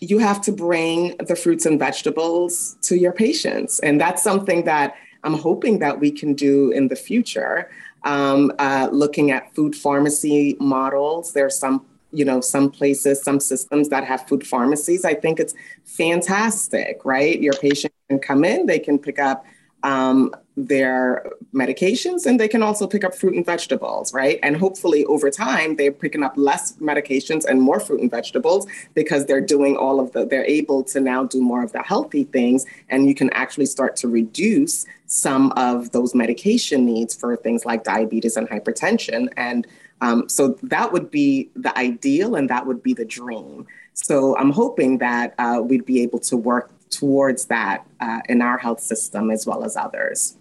you 0.00 0.18
have 0.18 0.40
to 0.42 0.52
bring 0.52 1.16
the 1.18 1.34
fruits 1.34 1.66
and 1.66 1.78
vegetables 1.78 2.76
to 2.82 2.96
your 2.96 3.12
patients, 3.12 3.80
and 3.80 4.00
that's 4.00 4.22
something 4.22 4.64
that 4.64 4.94
I'm 5.24 5.34
hoping 5.34 5.78
that 5.80 5.98
we 5.98 6.10
can 6.10 6.34
do 6.34 6.70
in 6.70 6.88
the 6.88 6.96
future. 6.96 7.70
Um, 8.04 8.52
uh, 8.58 8.88
looking 8.90 9.30
at 9.30 9.54
food 9.54 9.74
pharmacy 9.76 10.56
models, 10.60 11.32
there's 11.32 11.56
some 11.56 11.86
you 12.12 12.24
know 12.24 12.40
some 12.40 12.70
places 12.70 13.22
some 13.22 13.40
systems 13.40 13.88
that 13.88 14.04
have 14.04 14.26
food 14.28 14.46
pharmacies. 14.46 15.04
I 15.04 15.14
think 15.14 15.40
it's 15.40 15.54
fantastic 15.84 17.04
right? 17.04 17.40
Your 17.40 17.54
patient 17.54 17.92
can 18.08 18.18
come 18.18 18.44
in 18.44 18.66
they 18.66 18.78
can 18.78 18.98
pick 18.98 19.18
up 19.18 19.44
um, 19.82 20.34
their 20.56 21.24
medications 21.54 22.26
and 22.26 22.38
they 22.38 22.48
can 22.48 22.62
also 22.62 22.86
pick 22.86 23.04
up 23.04 23.14
fruit 23.14 23.34
and 23.34 23.44
vegetables, 23.44 24.12
right? 24.12 24.38
And 24.42 24.56
hopefully 24.56 25.04
over 25.06 25.30
time, 25.30 25.76
they're 25.76 25.92
picking 25.92 26.22
up 26.22 26.34
less 26.36 26.74
medications 26.74 27.44
and 27.46 27.60
more 27.62 27.80
fruit 27.80 28.00
and 28.00 28.10
vegetables 28.10 28.66
because 28.94 29.26
they're 29.26 29.40
doing 29.40 29.76
all 29.76 29.98
of 29.98 30.12
the, 30.12 30.26
they're 30.26 30.44
able 30.44 30.84
to 30.84 31.00
now 31.00 31.24
do 31.24 31.40
more 31.40 31.62
of 31.62 31.72
the 31.72 31.82
healthy 31.82 32.24
things. 32.24 32.66
And 32.90 33.06
you 33.06 33.14
can 33.14 33.30
actually 33.30 33.66
start 33.66 33.96
to 33.96 34.08
reduce 34.08 34.84
some 35.06 35.52
of 35.56 35.92
those 35.92 36.14
medication 36.14 36.84
needs 36.84 37.14
for 37.14 37.36
things 37.36 37.64
like 37.64 37.84
diabetes 37.84 38.36
and 38.36 38.48
hypertension. 38.48 39.28
And 39.36 39.66
um, 40.02 40.28
so 40.28 40.58
that 40.64 40.92
would 40.92 41.10
be 41.10 41.48
the 41.54 41.76
ideal 41.78 42.34
and 42.34 42.50
that 42.50 42.66
would 42.66 42.82
be 42.82 42.92
the 42.92 43.04
dream. 43.04 43.66
So 43.94 44.36
I'm 44.36 44.50
hoping 44.50 44.98
that 44.98 45.34
uh, 45.38 45.62
we'd 45.62 45.86
be 45.86 46.02
able 46.02 46.18
to 46.20 46.36
work 46.36 46.70
towards 46.92 47.46
that 47.46 47.84
uh, 48.00 48.20
in 48.28 48.42
our 48.42 48.58
health 48.58 48.80
system 48.80 49.30
as 49.30 49.46
well 49.46 49.64
as 49.64 49.76
others. 49.76 50.36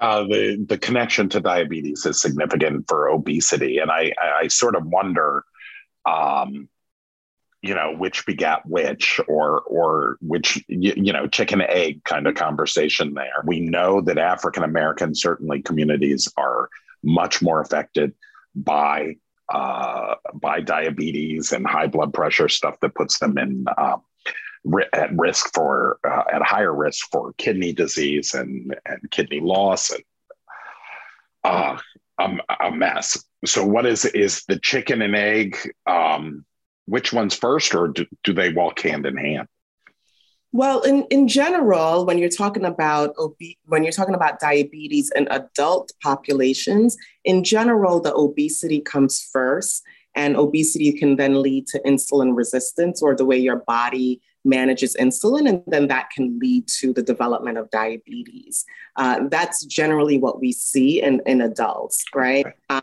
Uh, 0.00 0.24
the 0.24 0.64
the 0.68 0.78
connection 0.78 1.28
to 1.28 1.40
diabetes 1.40 2.04
is 2.06 2.20
significant 2.20 2.84
for 2.88 3.08
obesity, 3.08 3.78
and 3.78 3.90
I 3.90 4.12
I, 4.42 4.48
sort 4.48 4.74
of 4.74 4.84
wonder, 4.84 5.44
um, 6.04 6.68
you 7.60 7.72
know, 7.74 7.94
which 7.96 8.26
begat 8.26 8.66
which, 8.66 9.20
or 9.28 9.60
or 9.60 10.18
which 10.20 10.62
you, 10.66 10.92
you 10.96 11.12
know 11.12 11.28
chicken 11.28 11.60
egg 11.60 12.02
kind 12.02 12.26
of 12.26 12.34
conversation 12.34 13.14
there. 13.14 13.44
We 13.44 13.60
know 13.60 14.00
that 14.00 14.18
African 14.18 14.64
American 14.64 15.14
certainly 15.14 15.62
communities 15.62 16.28
are 16.36 16.68
much 17.04 17.40
more 17.40 17.60
affected 17.60 18.12
by 18.56 19.16
uh, 19.52 20.16
by 20.34 20.60
diabetes 20.60 21.52
and 21.52 21.64
high 21.64 21.86
blood 21.86 22.12
pressure 22.12 22.48
stuff 22.48 22.80
that 22.80 22.96
puts 22.96 23.20
them 23.20 23.38
in 23.38 23.66
um, 23.78 24.02
at 24.92 25.16
risk 25.16 25.52
for 25.54 25.98
uh, 26.08 26.24
at 26.32 26.42
higher 26.42 26.74
risk 26.74 27.10
for 27.10 27.32
kidney 27.34 27.72
disease 27.72 28.34
and 28.34 28.74
and 28.86 29.10
kidney 29.10 29.40
loss 29.40 29.90
and 29.90 30.04
uh, 31.44 31.78
a, 32.18 32.66
a 32.66 32.70
mess. 32.70 33.24
So 33.44 33.66
what 33.66 33.86
is 33.86 34.04
is 34.04 34.44
the 34.46 34.58
chicken 34.58 35.02
and 35.02 35.16
egg? 35.16 35.56
Um, 35.86 36.44
which 36.86 37.12
one's 37.12 37.34
first, 37.34 37.74
or 37.74 37.88
do, 37.88 38.06
do 38.24 38.32
they 38.32 38.52
walk 38.52 38.80
hand 38.80 39.06
in 39.06 39.16
hand? 39.16 39.48
Well, 40.54 40.82
in, 40.82 41.04
in 41.04 41.28
general, 41.28 42.04
when 42.04 42.18
you're 42.18 42.28
talking 42.28 42.64
about 42.64 43.14
obe- 43.18 43.56
when 43.64 43.82
you're 43.82 43.92
talking 43.92 44.14
about 44.14 44.38
diabetes 44.38 45.10
in 45.16 45.26
adult 45.30 45.92
populations, 46.02 46.96
in 47.24 47.42
general, 47.42 48.00
the 48.00 48.14
obesity 48.14 48.80
comes 48.80 49.26
first, 49.32 49.82
and 50.14 50.36
obesity 50.36 50.92
can 50.92 51.16
then 51.16 51.40
lead 51.40 51.66
to 51.68 51.80
insulin 51.86 52.36
resistance 52.36 53.00
or 53.00 53.16
the 53.16 53.24
way 53.24 53.38
your 53.38 53.56
body 53.66 54.20
manages 54.44 54.96
insulin, 54.98 55.48
and 55.48 55.62
then 55.66 55.88
that 55.88 56.10
can 56.10 56.38
lead 56.38 56.66
to 56.80 56.92
the 56.92 57.02
development 57.02 57.58
of 57.58 57.70
diabetes. 57.70 58.64
Uh, 58.96 59.20
that's 59.28 59.64
generally 59.64 60.18
what 60.18 60.40
we 60.40 60.52
see 60.52 61.02
in, 61.02 61.20
in 61.26 61.40
adults, 61.40 62.04
right? 62.14 62.46
Um, 62.70 62.82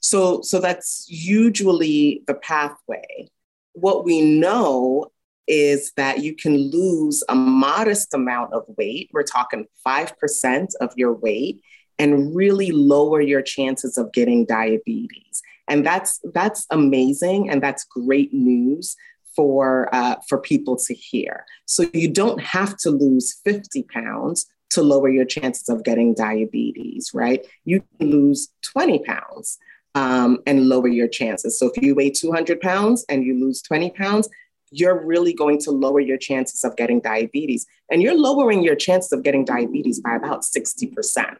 so, 0.00 0.42
so 0.42 0.60
that's 0.60 1.06
usually 1.08 2.22
the 2.26 2.34
pathway. 2.34 3.30
What 3.74 4.04
we 4.04 4.20
know 4.20 5.12
is 5.46 5.92
that 5.96 6.22
you 6.22 6.34
can 6.34 6.56
lose 6.70 7.22
a 7.28 7.34
modest 7.34 8.14
amount 8.14 8.52
of 8.52 8.64
weight. 8.76 9.10
We're 9.12 9.22
talking 9.22 9.66
5% 9.86 10.68
of 10.80 10.92
your 10.96 11.12
weight 11.12 11.60
and 11.98 12.34
really 12.34 12.70
lower 12.70 13.20
your 13.20 13.42
chances 13.42 13.96
of 13.96 14.12
getting 14.12 14.44
diabetes. 14.44 15.42
And 15.68 15.86
that's 15.86 16.20
that's 16.34 16.66
amazing 16.70 17.48
and 17.48 17.62
that's 17.62 17.84
great 17.84 18.32
news 18.32 18.96
for, 19.34 19.88
uh, 19.94 20.16
for 20.28 20.38
people 20.38 20.76
to 20.76 20.94
hear. 20.94 21.44
So 21.66 21.86
you 21.92 22.08
don't 22.08 22.40
have 22.40 22.76
to 22.78 22.90
lose 22.90 23.40
50 23.44 23.84
pounds 23.84 24.46
to 24.70 24.82
lower 24.82 25.08
your 25.08 25.24
chances 25.24 25.68
of 25.68 25.84
getting 25.84 26.14
diabetes, 26.14 27.10
right? 27.12 27.44
You 27.64 27.84
can 27.98 28.10
lose 28.10 28.48
20 28.72 29.00
pounds 29.00 29.58
um, 29.94 30.38
and 30.46 30.68
lower 30.68 30.88
your 30.88 31.08
chances. 31.08 31.58
So 31.58 31.70
if 31.70 31.82
you 31.82 31.94
weigh 31.94 32.10
200 32.10 32.60
pounds 32.60 33.04
and 33.08 33.24
you 33.24 33.38
lose 33.38 33.60
20 33.62 33.90
pounds, 33.90 34.28
you're 34.70 35.04
really 35.04 35.34
going 35.34 35.58
to 35.60 35.70
lower 35.70 36.00
your 36.00 36.16
chances 36.16 36.64
of 36.64 36.76
getting 36.76 37.00
diabetes. 37.00 37.66
And 37.90 38.02
you're 38.02 38.18
lowering 38.18 38.62
your 38.62 38.74
chances 38.74 39.12
of 39.12 39.22
getting 39.22 39.44
diabetes 39.44 40.00
by 40.00 40.16
about 40.16 40.42
60%. 40.42 41.36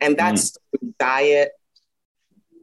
And 0.00 0.16
that's 0.16 0.58
mm. 0.82 0.92
diet 0.98 1.52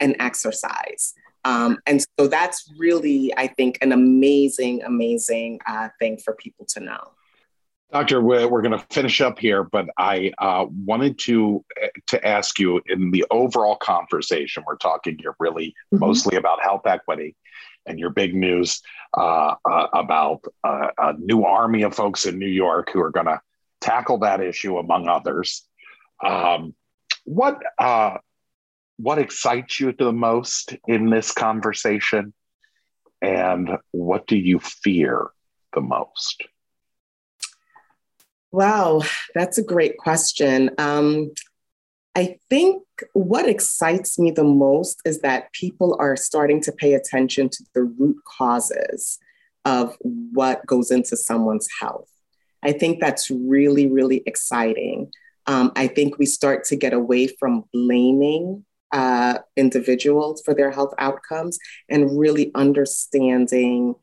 and 0.01 0.17
exercise. 0.19 1.13
Um, 1.49 1.79
and 1.87 2.03
so 2.17 2.27
that's 2.27 2.71
really, 2.77 3.33
I 3.35 3.47
think, 3.47 3.79
an 3.81 3.91
amazing, 3.91 4.83
amazing 4.83 5.59
uh, 5.65 5.89
thing 5.97 6.17
for 6.17 6.35
people 6.35 6.65
to 6.69 6.79
know. 6.79 7.11
Doctor, 7.91 8.21
we're, 8.21 8.47
we're 8.47 8.61
going 8.61 8.77
to 8.77 8.85
finish 8.91 9.19
up 9.19 9.39
here, 9.39 9.63
but 9.63 9.87
I 9.97 10.31
uh, 10.37 10.65
wanted 10.85 11.17
to 11.19 11.65
to 12.05 12.27
ask 12.27 12.59
you 12.59 12.81
in 12.85 13.09
the 13.09 13.25
overall 13.31 13.77
conversation. 13.77 14.63
We're 14.67 14.77
talking 14.77 15.17
here 15.17 15.35
really 15.39 15.69
mm-hmm. 15.91 15.99
mostly 15.99 16.37
about 16.37 16.61
health 16.61 16.85
equity, 16.85 17.35
and 17.87 17.97
your 17.97 18.11
big 18.11 18.35
news 18.35 18.81
uh, 19.17 19.55
uh, 19.65 19.87
about 19.93 20.41
uh, 20.63 20.89
a 20.99 21.13
new 21.13 21.45
army 21.45 21.81
of 21.81 21.95
folks 21.95 22.27
in 22.27 22.37
New 22.37 22.45
York 22.45 22.91
who 22.93 23.01
are 23.01 23.09
going 23.09 23.25
to 23.25 23.41
tackle 23.81 24.19
that 24.19 24.39
issue, 24.39 24.77
among 24.77 25.07
others. 25.07 25.63
Um, 26.23 26.75
what 27.25 27.59
uh, 27.79 28.17
what 28.99 29.17
excites 29.17 29.79
you 29.79 29.93
the 29.97 30.11
most 30.11 30.75
in 30.85 31.09
this 31.09 31.31
conversation 31.31 32.33
and 33.21 33.69
what 33.91 34.27
do 34.27 34.35
you 34.35 34.59
fear 34.59 35.29
the 35.73 35.79
most? 35.79 36.43
Wow, 38.51 39.03
that's 39.33 39.57
a 39.57 39.63
great 39.63 39.97
question. 39.97 40.71
Um, 40.77 41.31
I 42.13 42.39
think 42.49 42.83
what 43.13 43.47
excites 43.47 44.19
me 44.19 44.31
the 44.31 44.43
most 44.43 45.01
is 45.05 45.21
that 45.21 45.53
people 45.53 45.95
are 45.97 46.17
starting 46.17 46.61
to 46.63 46.71
pay 46.73 46.93
attention 46.93 47.47
to 47.49 47.63
the 47.73 47.83
root 47.83 48.17
causes 48.25 49.17
of 49.63 49.95
what 50.01 50.65
goes 50.65 50.91
into 50.91 51.15
someone's 51.15 51.69
health. 51.79 52.09
I 52.63 52.73
think 52.73 52.99
that's 52.99 53.31
really, 53.31 53.87
really 53.87 54.23
exciting. 54.25 55.11
Um, 55.47 55.71
I 55.77 55.87
think 55.87 56.17
we 56.17 56.25
start 56.25 56.65
to 56.65 56.75
get 56.75 56.91
away 56.91 57.27
from 57.27 57.63
blaming 57.71 58.65
uh, 58.91 59.39
individuals 59.55 60.41
for 60.43 60.53
their 60.53 60.71
health 60.71 60.93
outcomes 60.97 61.57
and 61.89 62.19
really 62.19 62.51
understanding 62.55 63.95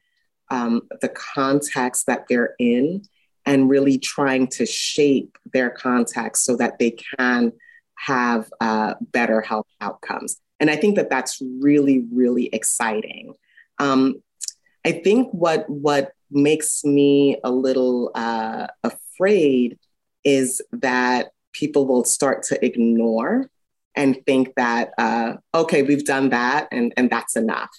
um, 0.51 0.83
the 1.01 1.09
context 1.09 2.07
that 2.07 2.27
they're 2.29 2.55
in 2.59 3.03
and 3.45 3.71
really 3.71 3.99
trying 3.99 4.47
to 4.49 4.67
shape 4.67 5.39
their 5.53 5.71
context 5.71 6.45
so 6.45 6.57
that 6.57 6.79
they 6.79 6.97
can 7.19 7.53
have 7.97 8.51
uh, 8.61 8.95
better 9.01 9.41
health 9.41 9.67
outcomes. 9.81 10.41
And 10.61 10.71
I 10.71 10.77
think 10.77 10.97
that 10.97 11.11
that's 11.11 11.41
really, 11.61 12.05
really 12.13 12.47
exciting. 12.53 13.35
Um, 13.79 14.23
I 14.85 14.93
think 14.93 15.31
what 15.33 15.69
what 15.69 16.13
makes 16.31 16.85
me 16.85 17.39
a 17.45 17.51
little 17.51 18.11
uh, 18.15 18.67
afraid 18.83 19.79
is 20.25 20.61
that 20.73 21.31
people 21.53 21.87
will 21.87 22.05
start 22.05 22.43
to 22.45 22.65
ignore 22.65 23.51
and 23.97 24.23
think 24.27 24.55
that 24.57 24.93
uh, 24.99 25.35
okay, 25.55 25.83
we've 25.83 26.05
done 26.05 26.29
that 26.31 26.69
and 26.71 26.93
and 26.97 27.11
that's 27.11 27.37
enough. 27.37 27.71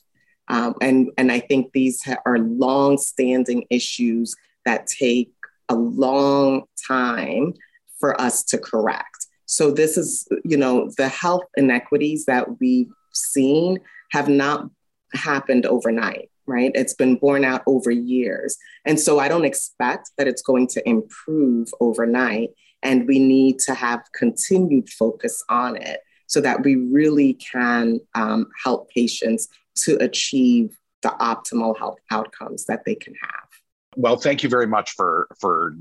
Um, 0.49 0.75
and 0.81 1.09
and 1.17 1.31
I 1.31 1.39
think 1.39 1.71
these 1.73 2.01
are 2.25 2.39
long-standing 2.39 3.65
issues 3.69 4.35
that 4.65 4.87
take 4.87 5.31
a 5.69 5.75
long 5.75 6.63
time 6.87 7.53
for 7.99 8.19
us 8.19 8.43
to 8.45 8.57
correct. 8.57 9.27
So 9.45 9.71
this 9.71 9.97
is, 9.97 10.27
you 10.43 10.57
know, 10.57 10.91
the 10.97 11.07
health 11.07 11.45
inequities 11.55 12.25
that 12.25 12.59
we've 12.59 12.91
seen 13.13 13.79
have 14.11 14.27
not 14.27 14.69
happened 15.13 15.65
overnight, 15.65 16.29
right? 16.45 16.71
It's 16.75 16.93
been 16.93 17.15
borne 17.15 17.45
out 17.45 17.63
over 17.65 17.89
years. 17.89 18.57
And 18.85 18.99
so 18.99 19.19
I 19.19 19.27
don't 19.27 19.45
expect 19.45 20.11
that 20.17 20.27
it's 20.27 20.41
going 20.41 20.67
to 20.67 20.87
improve 20.87 21.69
overnight. 21.79 22.49
And 22.83 23.07
we 23.07 23.19
need 23.19 23.59
to 23.59 23.73
have 23.73 24.01
continued 24.13 24.89
focus 24.89 25.43
on 25.49 25.77
it 25.77 26.01
so 26.27 26.41
that 26.41 26.63
we 26.63 26.75
really 26.75 27.33
can 27.33 27.99
um, 28.15 28.47
help 28.63 28.89
patients 28.89 29.47
to 29.75 29.95
achieve 29.97 30.77
the 31.01 31.09
optimal 31.19 31.77
health 31.77 31.99
outcomes 32.11 32.65
that 32.65 32.83
they 32.85 32.95
can 32.95 33.13
have. 33.21 33.47
Well, 33.95 34.17
thank 34.17 34.43
you 34.43 34.49
very 34.49 34.67
much 34.67 34.91
for 34.91 35.27
for 35.39 35.75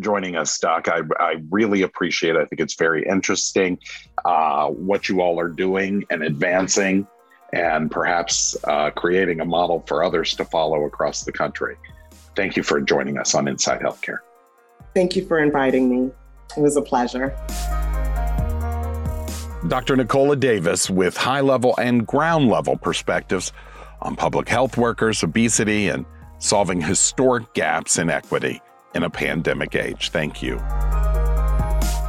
joining 0.00 0.34
us, 0.34 0.58
Doc. 0.58 0.88
I, 0.88 1.02
I 1.20 1.36
really 1.50 1.82
appreciate 1.82 2.34
it. 2.34 2.40
I 2.40 2.44
think 2.44 2.60
it's 2.60 2.74
very 2.74 3.06
interesting 3.06 3.78
uh, 4.24 4.68
what 4.68 5.08
you 5.08 5.20
all 5.20 5.38
are 5.38 5.48
doing 5.48 6.04
and 6.10 6.24
advancing, 6.24 7.06
and 7.52 7.88
perhaps 7.88 8.56
uh, 8.64 8.90
creating 8.90 9.40
a 9.40 9.44
model 9.44 9.84
for 9.86 10.02
others 10.02 10.34
to 10.36 10.44
follow 10.44 10.86
across 10.86 11.22
the 11.22 11.32
country. 11.32 11.76
Thank 12.34 12.56
you 12.56 12.64
for 12.64 12.80
joining 12.80 13.18
us 13.18 13.34
on 13.34 13.46
Inside 13.46 13.80
Healthcare. 13.80 14.18
Thank 14.94 15.14
you 15.14 15.24
for 15.26 15.38
inviting 15.38 15.88
me. 15.88 16.10
It 16.56 16.60
was 16.60 16.76
a 16.76 16.82
pleasure. 16.82 17.36
Dr. 19.68 19.96
Nichola 19.96 20.38
Davis 20.38 20.90
with 20.90 21.16
high 21.16 21.40
level 21.40 21.74
and 21.78 22.04
ground 22.04 22.48
level 22.48 22.76
perspectives 22.76 23.52
on 24.00 24.16
public 24.16 24.48
health 24.48 24.76
workers, 24.76 25.22
obesity, 25.22 25.88
and 25.88 26.04
solving 26.38 26.80
historic 26.80 27.54
gaps 27.54 27.98
in 27.98 28.10
equity 28.10 28.60
in 28.94 29.04
a 29.04 29.10
pandemic 29.10 29.76
age. 29.76 30.10
Thank 30.10 30.42
you. 30.42 30.56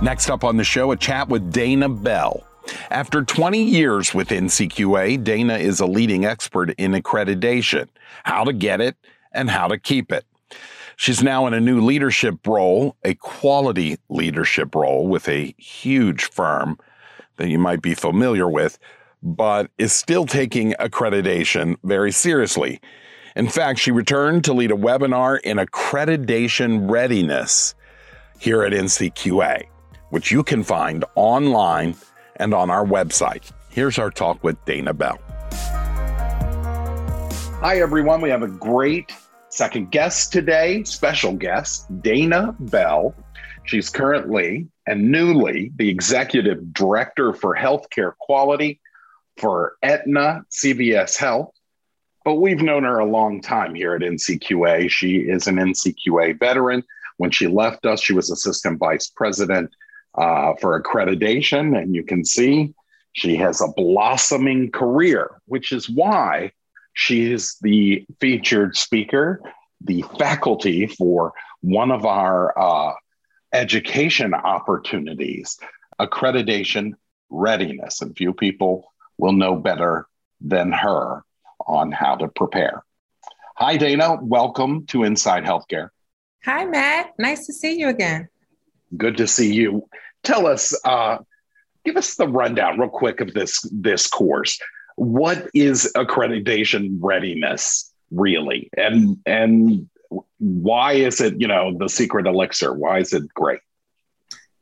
Next 0.01 0.29
up 0.31 0.43
on 0.43 0.57
the 0.57 0.63
show, 0.63 0.91
a 0.91 0.97
chat 0.97 1.29
with 1.29 1.53
Dayna 1.53 2.03
Bell. 2.03 2.45
After 2.89 3.23
20 3.23 3.63
years 3.63 4.15
with 4.15 4.29
NCQA, 4.29 5.23
Dayna 5.23 5.59
is 5.59 5.79
a 5.79 5.85
leading 5.85 6.25
expert 6.25 6.71
in 6.71 6.93
accreditation, 6.93 7.87
how 8.23 8.43
to 8.43 8.53
get 8.53 8.81
it, 8.81 8.97
and 9.31 9.49
how 9.49 9.67
to 9.67 9.77
keep 9.77 10.11
it. 10.11 10.25
She's 10.95 11.21
now 11.21 11.45
in 11.45 11.53
a 11.53 11.59
new 11.59 11.81
leadership 11.81 12.45
role, 12.47 12.95
a 13.03 13.13
quality 13.13 13.97
leadership 14.09 14.73
role 14.73 15.07
with 15.07 15.27
a 15.29 15.53
huge 15.57 16.25
firm 16.25 16.79
that 17.37 17.49
you 17.49 17.57
might 17.57 17.81
be 17.81 17.93
familiar 17.93 18.47
with, 18.47 18.77
but 19.21 19.69
is 19.77 19.93
still 19.93 20.25
taking 20.25 20.73
accreditation 20.73 21.77
very 21.83 22.11
seriously. 22.11 22.79
In 23.35 23.47
fact, 23.47 23.79
she 23.79 23.91
returned 23.91 24.43
to 24.43 24.53
lead 24.53 24.71
a 24.71 24.75
webinar 24.75 25.39
in 25.41 25.57
accreditation 25.57 26.89
readiness 26.89 27.73
here 28.39 28.63
at 28.63 28.73
NCQA, 28.73 29.63
which 30.09 30.31
you 30.31 30.43
can 30.43 30.63
find 30.63 31.05
online 31.15 31.95
and 32.35 32.53
on 32.53 32.69
our 32.69 32.85
website. 32.85 33.51
Here's 33.69 33.97
our 33.97 34.11
talk 34.11 34.43
with 34.43 34.63
Dayna 34.65 34.95
Bell. 34.95 35.17
Hi, 37.61 37.79
everyone. 37.79 38.21
We 38.21 38.29
have 38.29 38.43
a 38.43 38.47
great 38.47 39.13
second 39.49 39.91
guest 39.91 40.33
today, 40.33 40.83
special 40.83 41.33
guest, 41.33 41.89
Dayna 42.01 42.55
Bell. 42.71 43.15
She's 43.63 43.89
currently 43.89 44.67
and 44.85 45.11
newly 45.11 45.71
the 45.75 45.89
executive 45.89 46.73
director 46.73 47.33
for 47.33 47.55
healthcare 47.55 48.15
quality 48.17 48.79
for 49.37 49.73
Aetna 49.81 50.45
CVS 50.51 51.17
Health 51.17 51.53
but 52.23 52.35
we've 52.35 52.61
known 52.61 52.83
her 52.83 52.99
a 52.99 53.05
long 53.05 53.41
time 53.41 53.75
here 53.75 53.95
at 53.95 54.01
NCQA. 54.01 54.89
She 54.89 55.17
is 55.17 55.47
an 55.47 55.55
NCQA 55.57 56.39
veteran. 56.39 56.83
When 57.17 57.31
she 57.31 57.47
left 57.47 57.85
us, 57.85 58.01
she 58.01 58.13
was 58.13 58.31
assistant 58.31 58.79
vice 58.79 59.07
president 59.07 59.71
uh, 60.15 60.53
for 60.59 60.81
accreditation. 60.81 61.77
And 61.77 61.93
you 61.93 62.03
can 62.03 62.23
see 62.23 62.73
she 63.13 63.35
has 63.35 63.61
a 63.61 63.67
blossoming 63.75 64.71
career, 64.71 65.41
which 65.45 65.71
is 65.71 65.89
why 65.89 66.51
she 66.93 67.31
is 67.31 67.57
the 67.61 68.05
featured 68.19 68.77
speaker, 68.77 69.41
the 69.81 70.03
faculty 70.17 70.87
for 70.87 71.33
one 71.61 71.91
of 71.91 72.05
our 72.05 72.57
uh, 72.57 72.93
education 73.53 74.33
opportunities, 74.33 75.57
accreditation 75.99 76.93
readiness. 77.29 78.01
And 78.01 78.17
few 78.17 78.33
people 78.33 78.91
will 79.17 79.33
know 79.33 79.55
better 79.55 80.07
than 80.41 80.71
her 80.71 81.23
on 81.65 81.91
how 81.91 82.15
to 82.15 82.27
prepare. 82.27 82.83
Hi, 83.55 83.77
Dayna. 83.77 84.21
Welcome 84.21 84.87
to 84.87 85.03
Inside 85.03 85.43
Healthcare. 85.43 85.89
Hi, 86.43 86.65
Matt. 86.65 87.11
Nice 87.17 87.45
to 87.45 87.53
see 87.53 87.79
you 87.79 87.87
again. 87.87 88.27
Good 88.97 89.17
to 89.17 89.27
see 89.27 89.53
you. 89.53 89.87
Tell 90.23 90.47
us, 90.47 90.77
uh, 90.83 91.19
give 91.85 91.95
us 91.95 92.15
the 92.15 92.27
rundown 92.27 92.79
real 92.79 92.89
quick 92.89 93.21
of 93.21 93.33
this 93.33 93.61
this 93.71 94.07
course. 94.07 94.59
What 94.95 95.49
is 95.53 95.91
accreditation 95.95 96.97
readiness 96.99 97.93
really, 98.11 98.69
and 98.77 99.17
and 99.25 99.89
why 100.39 100.93
is 100.93 101.21
it 101.21 101.39
you 101.39 101.47
know 101.47 101.75
the 101.77 101.89
secret 101.89 102.27
elixir? 102.27 102.73
Why 102.73 102.99
is 102.99 103.13
it 103.13 103.23
great? 103.33 103.59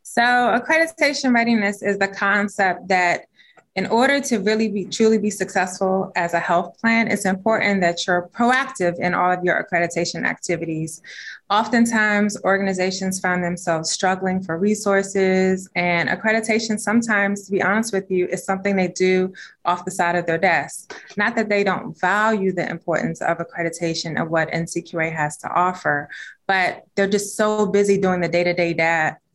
So, 0.03 0.21
accreditation 0.21 1.33
readiness 1.33 1.81
is 1.81 1.97
the 1.97 2.07
concept 2.07 2.89
that 2.89 3.27
in 3.75 3.85
order 3.85 4.19
to 4.19 4.39
really 4.39 4.67
be 4.67 4.83
truly 4.83 5.17
be 5.17 5.29
successful 5.29 6.11
as 6.17 6.33
a 6.33 6.39
health 6.39 6.77
plan, 6.79 7.07
it's 7.07 7.25
important 7.25 7.79
that 7.79 8.05
you're 8.05 8.29
proactive 8.33 8.99
in 8.99 9.13
all 9.13 9.31
of 9.31 9.45
your 9.45 9.63
accreditation 9.63 10.25
activities. 10.25 11.01
Oftentimes, 11.49 12.37
organizations 12.43 13.21
find 13.21 13.41
themselves 13.41 13.89
struggling 13.89 14.43
for 14.43 14.57
resources, 14.57 15.69
and 15.75 16.09
accreditation 16.09 16.77
sometimes, 16.77 17.45
to 17.45 17.51
be 17.51 17.61
honest 17.61 17.93
with 17.93 18.11
you, 18.11 18.27
is 18.27 18.43
something 18.43 18.75
they 18.75 18.89
do 18.89 19.31
off 19.63 19.85
the 19.85 19.91
side 19.91 20.17
of 20.17 20.25
their 20.25 20.37
desk. 20.37 20.93
Not 21.15 21.37
that 21.37 21.47
they 21.47 21.63
don't 21.63 21.97
value 21.97 22.51
the 22.51 22.69
importance 22.69 23.21
of 23.21 23.37
accreditation 23.37 24.21
of 24.21 24.29
what 24.29 24.51
NCQA 24.51 25.15
has 25.15 25.37
to 25.37 25.49
offer, 25.49 26.09
but 26.45 26.83
they're 26.95 27.07
just 27.07 27.37
so 27.37 27.65
busy 27.65 27.97
doing 27.97 28.19
the 28.19 28.27
day 28.27 28.43
to 28.43 28.53
day 28.53 28.73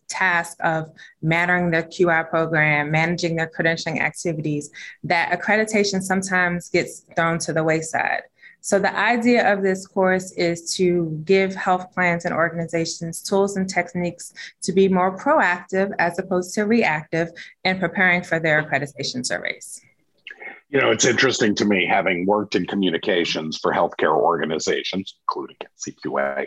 task 0.08 0.56
of 0.62 0.90
managing 1.22 1.70
their 1.70 1.82
QI 1.82 2.28
program, 2.28 2.90
managing 2.90 3.36
their 3.36 3.50
credentialing 3.56 4.00
activities, 4.00 4.70
that 5.04 5.38
accreditation 5.38 6.02
sometimes 6.02 6.68
gets 6.68 7.04
thrown 7.14 7.38
to 7.40 7.52
the 7.52 7.62
wayside. 7.64 8.22
So, 8.66 8.80
the 8.80 8.92
idea 8.98 9.52
of 9.52 9.62
this 9.62 9.86
course 9.86 10.32
is 10.32 10.74
to 10.74 11.22
give 11.24 11.54
health 11.54 11.92
plans 11.94 12.24
and 12.24 12.34
organizations 12.34 13.22
tools 13.22 13.56
and 13.56 13.68
techniques 13.68 14.34
to 14.62 14.72
be 14.72 14.88
more 14.88 15.16
proactive 15.16 15.92
as 16.00 16.18
opposed 16.18 16.52
to 16.54 16.62
reactive 16.62 17.28
in 17.62 17.78
preparing 17.78 18.24
for 18.24 18.40
their 18.40 18.64
accreditation 18.64 19.24
surveys. 19.24 19.80
You 20.68 20.80
know, 20.80 20.90
it's 20.90 21.04
interesting 21.04 21.54
to 21.54 21.64
me 21.64 21.86
having 21.86 22.26
worked 22.26 22.56
in 22.56 22.66
communications 22.66 23.56
for 23.56 23.72
healthcare 23.72 24.16
organizations, 24.16 25.14
including 25.22 25.56
NCQA, 25.78 26.46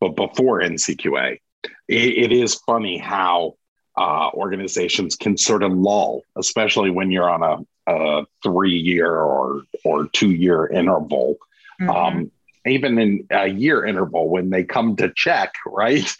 but 0.00 0.14
before 0.14 0.60
NCQA, 0.60 1.40
it, 1.88 2.30
it 2.30 2.32
is 2.32 2.54
funny 2.54 2.98
how 2.98 3.54
uh, 3.96 4.30
organizations 4.34 5.16
can 5.16 5.36
sort 5.36 5.62
of 5.62 5.72
lull, 5.72 6.22
especially 6.36 6.90
when 6.90 7.10
you're 7.10 7.30
on 7.30 7.42
a, 7.42 7.92
a 7.92 8.26
three 8.42 8.76
year 8.76 9.10
or 9.10 9.62
or 9.84 10.08
two 10.08 10.30
year 10.30 10.66
interval. 10.66 11.36
Mm-hmm. 11.80 11.90
Um, 11.90 12.30
even 12.66 12.98
in 12.98 13.26
a 13.30 13.46
year 13.46 13.86
interval 13.86 14.28
when 14.28 14.50
they 14.50 14.64
come 14.64 14.96
to 14.96 15.12
check, 15.14 15.54
right? 15.66 16.14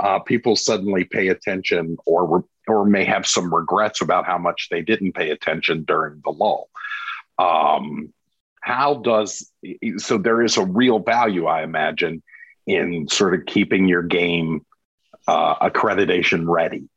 Uh, 0.00 0.18
people 0.18 0.56
suddenly 0.56 1.04
pay 1.04 1.28
attention 1.28 1.96
or 2.06 2.44
or 2.68 2.84
may 2.84 3.04
have 3.04 3.26
some 3.26 3.52
regrets 3.52 4.00
about 4.00 4.26
how 4.26 4.38
much 4.38 4.68
they 4.70 4.82
didn't 4.82 5.12
pay 5.12 5.30
attention 5.30 5.84
during 5.84 6.20
the 6.24 6.30
lull. 6.30 6.68
Um, 7.38 8.12
how 8.60 8.94
does 8.94 9.50
so 9.98 10.18
there 10.18 10.42
is 10.42 10.56
a 10.56 10.64
real 10.64 10.98
value, 11.00 11.46
I 11.46 11.62
imagine, 11.62 12.22
in 12.66 13.08
sort 13.08 13.34
of 13.34 13.46
keeping 13.46 13.88
your 13.88 14.02
game 14.02 14.64
uh, 15.26 15.68
accreditation 15.68 16.44
ready. 16.48 16.88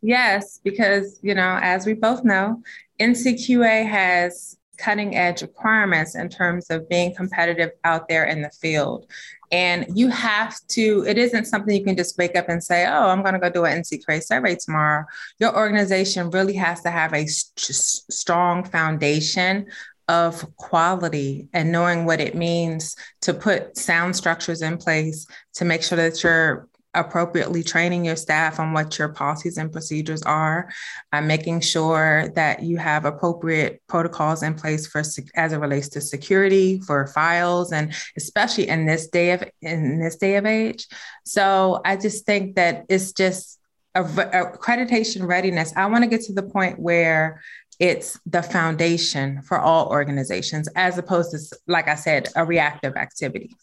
Yes, 0.00 0.60
because 0.62 1.20
you 1.22 1.34
know, 1.34 1.58
as 1.62 1.86
we 1.86 1.94
both 1.94 2.24
know, 2.24 2.62
NCQA 3.00 3.88
has 3.88 4.56
cutting 4.78 5.16
edge 5.16 5.42
requirements 5.42 6.14
in 6.14 6.28
terms 6.28 6.68
of 6.70 6.88
being 6.88 7.14
competitive 7.14 7.70
out 7.84 8.08
there 8.08 8.24
in 8.24 8.42
the 8.42 8.50
field. 8.50 9.06
And 9.52 9.86
you 9.94 10.08
have 10.08 10.56
to, 10.68 11.04
it 11.06 11.18
isn't 11.18 11.44
something 11.44 11.76
you 11.76 11.84
can 11.84 11.96
just 11.96 12.16
wake 12.18 12.36
up 12.36 12.48
and 12.48 12.64
say, 12.64 12.86
oh, 12.86 13.08
I'm 13.08 13.22
going 13.22 13.34
to 13.34 13.40
go 13.40 13.50
do 13.50 13.64
an 13.64 13.82
NCQA 13.82 14.22
survey 14.22 14.56
tomorrow. 14.56 15.04
Your 15.38 15.54
organization 15.54 16.30
really 16.30 16.54
has 16.54 16.80
to 16.82 16.90
have 16.90 17.12
a 17.12 17.26
st- 17.26 17.76
strong 18.10 18.64
foundation 18.64 19.66
of 20.08 20.44
quality 20.56 21.48
and 21.52 21.70
knowing 21.70 22.06
what 22.06 22.20
it 22.20 22.34
means 22.34 22.96
to 23.20 23.32
put 23.32 23.76
sound 23.76 24.16
structures 24.16 24.62
in 24.62 24.78
place 24.78 25.26
to 25.54 25.64
make 25.64 25.82
sure 25.82 25.96
that 25.96 26.22
you're 26.22 26.68
appropriately 26.94 27.62
training 27.62 28.04
your 28.04 28.16
staff 28.16 28.60
on 28.60 28.72
what 28.72 28.98
your 28.98 29.08
policies 29.08 29.56
and 29.56 29.72
procedures 29.72 30.22
are, 30.22 30.68
uh, 31.12 31.20
making 31.20 31.60
sure 31.60 32.28
that 32.34 32.62
you 32.62 32.76
have 32.76 33.04
appropriate 33.04 33.80
protocols 33.88 34.42
in 34.42 34.54
place 34.54 34.86
for 34.86 35.02
as 35.34 35.52
it 35.52 35.58
relates 35.58 35.88
to 35.88 36.00
security 36.00 36.80
for 36.80 37.06
files, 37.06 37.72
and 37.72 37.94
especially 38.16 38.68
in 38.68 38.86
this 38.86 39.08
day 39.08 39.32
of 39.32 39.44
in 39.62 40.00
this 40.00 40.16
day 40.16 40.36
of 40.36 40.46
age. 40.46 40.86
So 41.24 41.80
I 41.84 41.96
just 41.96 42.26
think 42.26 42.56
that 42.56 42.84
it's 42.88 43.12
just 43.12 43.58
accreditation 43.94 45.26
readiness. 45.26 45.72
I 45.76 45.86
want 45.86 46.04
to 46.04 46.10
get 46.10 46.22
to 46.22 46.32
the 46.32 46.42
point 46.42 46.78
where 46.78 47.42
it's 47.78 48.18
the 48.26 48.42
foundation 48.42 49.42
for 49.42 49.58
all 49.58 49.88
organizations, 49.88 50.68
as 50.76 50.98
opposed 50.98 51.32
to, 51.32 51.58
like 51.66 51.88
I 51.88 51.94
said, 51.94 52.28
a 52.36 52.44
reactive 52.44 52.96
activity 52.96 53.56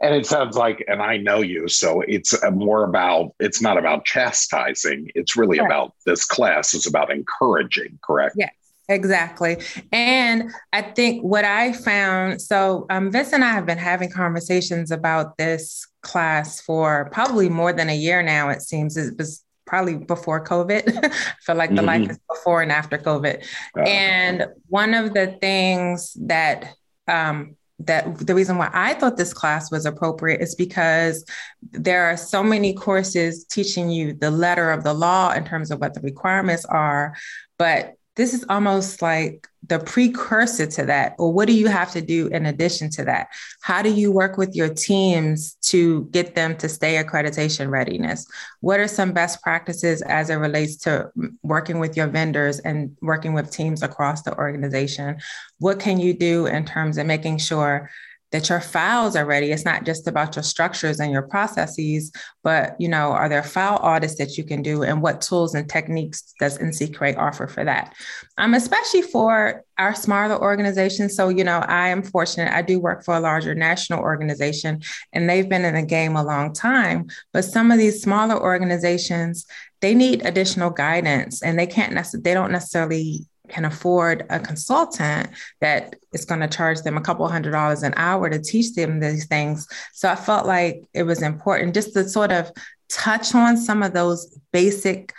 and 0.00 0.14
it 0.14 0.26
sounds 0.26 0.56
like 0.56 0.84
and 0.88 1.02
i 1.02 1.16
know 1.16 1.40
you 1.40 1.68
so 1.68 2.02
it's 2.02 2.34
more 2.52 2.84
about 2.84 3.34
it's 3.40 3.60
not 3.60 3.78
about 3.78 4.04
chastising 4.04 5.10
it's 5.14 5.36
really 5.36 5.58
right. 5.58 5.66
about 5.66 5.94
this 6.04 6.24
class 6.24 6.74
is 6.74 6.86
about 6.86 7.10
encouraging 7.10 7.98
correct 8.02 8.34
yes 8.36 8.52
exactly 8.88 9.56
and 9.92 10.50
i 10.72 10.80
think 10.80 11.22
what 11.22 11.44
i 11.44 11.72
found 11.72 12.40
so 12.40 12.86
um, 12.90 13.10
vince 13.10 13.32
and 13.32 13.44
i 13.44 13.50
have 13.50 13.66
been 13.66 13.78
having 13.78 14.10
conversations 14.10 14.90
about 14.90 15.36
this 15.38 15.86
class 16.02 16.60
for 16.60 17.08
probably 17.12 17.48
more 17.48 17.72
than 17.72 17.88
a 17.88 17.96
year 17.96 18.22
now 18.22 18.48
it 18.48 18.62
seems 18.62 18.96
it 18.96 19.16
was 19.18 19.42
probably 19.66 19.96
before 19.96 20.42
COVID. 20.42 21.04
I 21.04 21.10
feel 21.40 21.56
like 21.56 21.70
the 21.70 21.76
mm-hmm. 21.76 21.86
life 21.86 22.10
is 22.10 22.18
before 22.30 22.62
and 22.62 22.70
after 22.70 22.96
COVID. 22.96 23.44
Uh, 23.76 23.80
and 23.82 24.46
one 24.68 24.94
of 24.94 25.12
the 25.12 25.36
things 25.40 26.16
that 26.20 26.72
um, 27.08 27.56
that 27.80 28.18
the 28.18 28.34
reason 28.34 28.56
why 28.56 28.70
I 28.72 28.94
thought 28.94 29.16
this 29.16 29.34
class 29.34 29.70
was 29.70 29.84
appropriate 29.84 30.40
is 30.40 30.54
because 30.54 31.24
there 31.72 32.04
are 32.04 32.16
so 32.16 32.42
many 32.42 32.72
courses 32.72 33.44
teaching 33.44 33.90
you 33.90 34.14
the 34.14 34.30
letter 34.30 34.70
of 34.70 34.82
the 34.82 34.94
law 34.94 35.32
in 35.32 35.44
terms 35.44 35.70
of 35.70 35.80
what 35.80 35.94
the 35.94 36.00
requirements 36.00 36.64
are, 36.64 37.14
but 37.58 37.94
this 38.16 38.32
is 38.32 38.44
almost 38.48 39.02
like 39.02 39.46
the 39.68 39.78
precursor 39.78 40.66
to 40.66 40.84
that 40.84 41.14
or 41.18 41.32
what 41.32 41.46
do 41.46 41.54
you 41.54 41.66
have 41.66 41.90
to 41.92 42.00
do 42.00 42.28
in 42.28 42.46
addition 42.46 42.90
to 42.90 43.04
that? 43.04 43.28
How 43.62 43.82
do 43.82 43.90
you 43.90 44.12
work 44.12 44.36
with 44.36 44.54
your 44.54 44.68
teams 44.68 45.54
to 45.62 46.04
get 46.06 46.34
them 46.34 46.56
to 46.58 46.68
stay 46.68 47.02
accreditation 47.02 47.70
readiness? 47.70 48.26
What 48.60 48.80
are 48.80 48.88
some 48.88 49.12
best 49.12 49.42
practices 49.42 50.02
as 50.02 50.30
it 50.30 50.36
relates 50.36 50.76
to 50.78 51.10
working 51.42 51.78
with 51.78 51.96
your 51.96 52.06
vendors 52.06 52.58
and 52.60 52.96
working 53.02 53.32
with 53.32 53.50
teams 53.50 53.82
across 53.82 54.22
the 54.22 54.36
organization? 54.36 55.18
What 55.58 55.80
can 55.80 55.98
you 55.98 56.14
do 56.14 56.46
in 56.46 56.64
terms 56.64 56.98
of 56.98 57.06
making 57.06 57.38
sure 57.38 57.90
that 58.32 58.48
your 58.48 58.60
files 58.60 59.14
are 59.14 59.24
ready. 59.24 59.52
It's 59.52 59.64
not 59.64 59.84
just 59.84 60.08
about 60.08 60.34
your 60.34 60.42
structures 60.42 60.98
and 60.98 61.12
your 61.12 61.22
processes, 61.22 62.10
but 62.42 62.74
you 62.80 62.88
know, 62.88 63.12
are 63.12 63.28
there 63.28 63.42
file 63.42 63.78
audits 63.82 64.16
that 64.16 64.36
you 64.36 64.44
can 64.44 64.62
do, 64.62 64.82
and 64.82 65.00
what 65.00 65.20
tools 65.20 65.54
and 65.54 65.68
techniques 65.68 66.34
does 66.40 66.58
NCQA 66.58 67.16
offer 67.16 67.46
for 67.46 67.64
that? 67.64 67.94
Um, 68.38 68.54
especially 68.54 69.02
for 69.02 69.62
our 69.78 69.94
smaller 69.94 70.40
organizations. 70.40 71.14
So, 71.14 71.28
you 71.28 71.44
know, 71.44 71.58
I 71.58 71.88
am 71.88 72.02
fortunate. 72.02 72.52
I 72.52 72.62
do 72.62 72.80
work 72.80 73.04
for 73.04 73.14
a 73.14 73.20
larger 73.20 73.54
national 73.54 74.00
organization, 74.00 74.82
and 75.12 75.28
they've 75.28 75.48
been 75.48 75.64
in 75.64 75.74
the 75.74 75.82
game 75.82 76.16
a 76.16 76.24
long 76.24 76.52
time. 76.52 77.06
But 77.32 77.44
some 77.44 77.70
of 77.70 77.78
these 77.78 78.02
smaller 78.02 78.40
organizations, 78.40 79.46
they 79.80 79.94
need 79.94 80.24
additional 80.26 80.70
guidance, 80.70 81.42
and 81.42 81.58
they 81.58 81.66
can't 81.66 81.92
necessarily. 81.92 82.22
They 82.22 82.34
don't 82.34 82.52
necessarily 82.52 83.26
can 83.48 83.64
afford 83.64 84.26
a 84.30 84.40
consultant 84.40 85.28
that 85.60 85.96
is 86.12 86.24
going 86.24 86.40
to 86.40 86.48
charge 86.48 86.82
them 86.82 86.96
a 86.96 87.00
couple 87.00 87.26
hundred 87.28 87.52
dollars 87.52 87.82
an 87.82 87.94
hour 87.96 88.28
to 88.30 88.40
teach 88.40 88.74
them 88.74 89.00
these 89.00 89.26
things. 89.26 89.66
So 89.92 90.08
I 90.08 90.16
felt 90.16 90.46
like 90.46 90.82
it 90.94 91.04
was 91.04 91.22
important 91.22 91.74
just 91.74 91.94
to 91.94 92.08
sort 92.08 92.32
of 92.32 92.50
touch 92.88 93.34
on 93.34 93.56
some 93.56 93.82
of 93.82 93.92
those 93.92 94.38
basic 94.52 95.12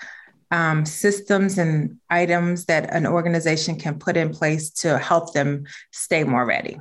um, 0.51 0.85
systems 0.85 1.57
and 1.57 1.97
items 2.09 2.65
that 2.65 2.93
an 2.93 3.05
organization 3.05 3.77
can 3.77 3.99
put 3.99 4.15
in 4.15 4.29
place 4.29 4.69
to 4.69 4.97
help 4.97 5.33
them 5.33 5.65
stay 5.91 6.23
more 6.23 6.45
ready. 6.45 6.79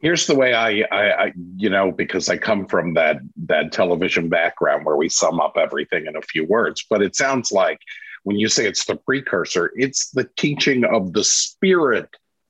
Here's 0.00 0.26
the 0.26 0.34
way 0.34 0.52
I, 0.52 0.84
I, 0.92 1.24
I, 1.24 1.32
you 1.56 1.70
know, 1.70 1.90
because 1.90 2.28
I 2.28 2.36
come 2.36 2.66
from 2.66 2.92
that 2.92 3.20
that 3.46 3.72
television 3.72 4.28
background 4.28 4.84
where 4.84 4.96
we 4.96 5.08
sum 5.08 5.40
up 5.40 5.56
everything 5.56 6.04
in 6.04 6.14
a 6.14 6.20
few 6.20 6.44
words. 6.44 6.84
But 6.90 7.00
it 7.00 7.16
sounds 7.16 7.52
like 7.52 7.80
when 8.24 8.38
you 8.38 8.48
say 8.48 8.66
it's 8.66 8.84
the 8.86 8.96
precursor, 8.96 9.70
it's 9.76 10.10
the 10.10 10.28
teaching 10.36 10.84
of 10.84 11.12
the 11.12 11.24
spirit 11.24 12.08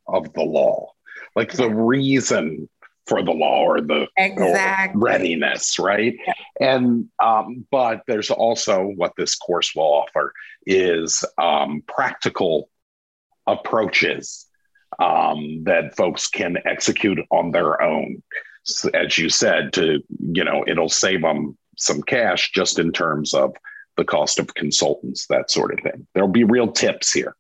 of 0.09 0.33
the 0.33 0.43
law, 0.43 0.91
like 1.37 1.53
the 1.53 1.69
reason 1.69 2.69
for 3.07 3.23
the 3.23 3.33
law 3.33 3.65
or 3.65 3.81
the 3.81 4.07
exactly. 4.17 4.99
or 4.99 5.05
readiness, 5.05 5.79
right? 5.79 6.17
Yeah. 6.27 6.33
And 6.61 7.09
um, 7.23 7.67
but 7.71 8.03
there's 8.07 8.31
also 8.31 8.85
what 8.97 9.13
this 9.17 9.35
course 9.35 9.75
will 9.75 9.83
offer 9.83 10.33
is 10.67 11.25
um, 11.39 11.83
practical 11.87 12.71
approaches 13.47 14.47
um, 14.99 15.65
that 15.65 15.97
folks 15.97 16.29
can 16.29 16.57
execute 16.65 17.19
on 17.31 17.51
their 17.51 17.83
own. 17.83 18.23
So, 18.63 18.89
as 18.95 19.19
you 19.19 19.29
said, 19.29 19.73
to 19.75 20.03
you 20.21 20.45
know, 20.45 20.65
it'll 20.67 20.89
save 20.89 21.23
them 21.23 21.59
some 21.77 22.03
cash 22.03 22.53
just 22.53 22.79
in 22.79 22.93
terms 22.93 23.35
of 23.35 23.55
the 23.97 24.05
cost 24.05 24.39
of 24.39 24.55
consultants, 24.55 25.27
that 25.29 25.51
sort 25.51 25.73
of 25.73 25.81
thing. 25.81 26.07
There'll 26.15 26.29
be 26.29 26.45
real 26.45 26.71
tips 26.71 27.13
here. 27.13 27.37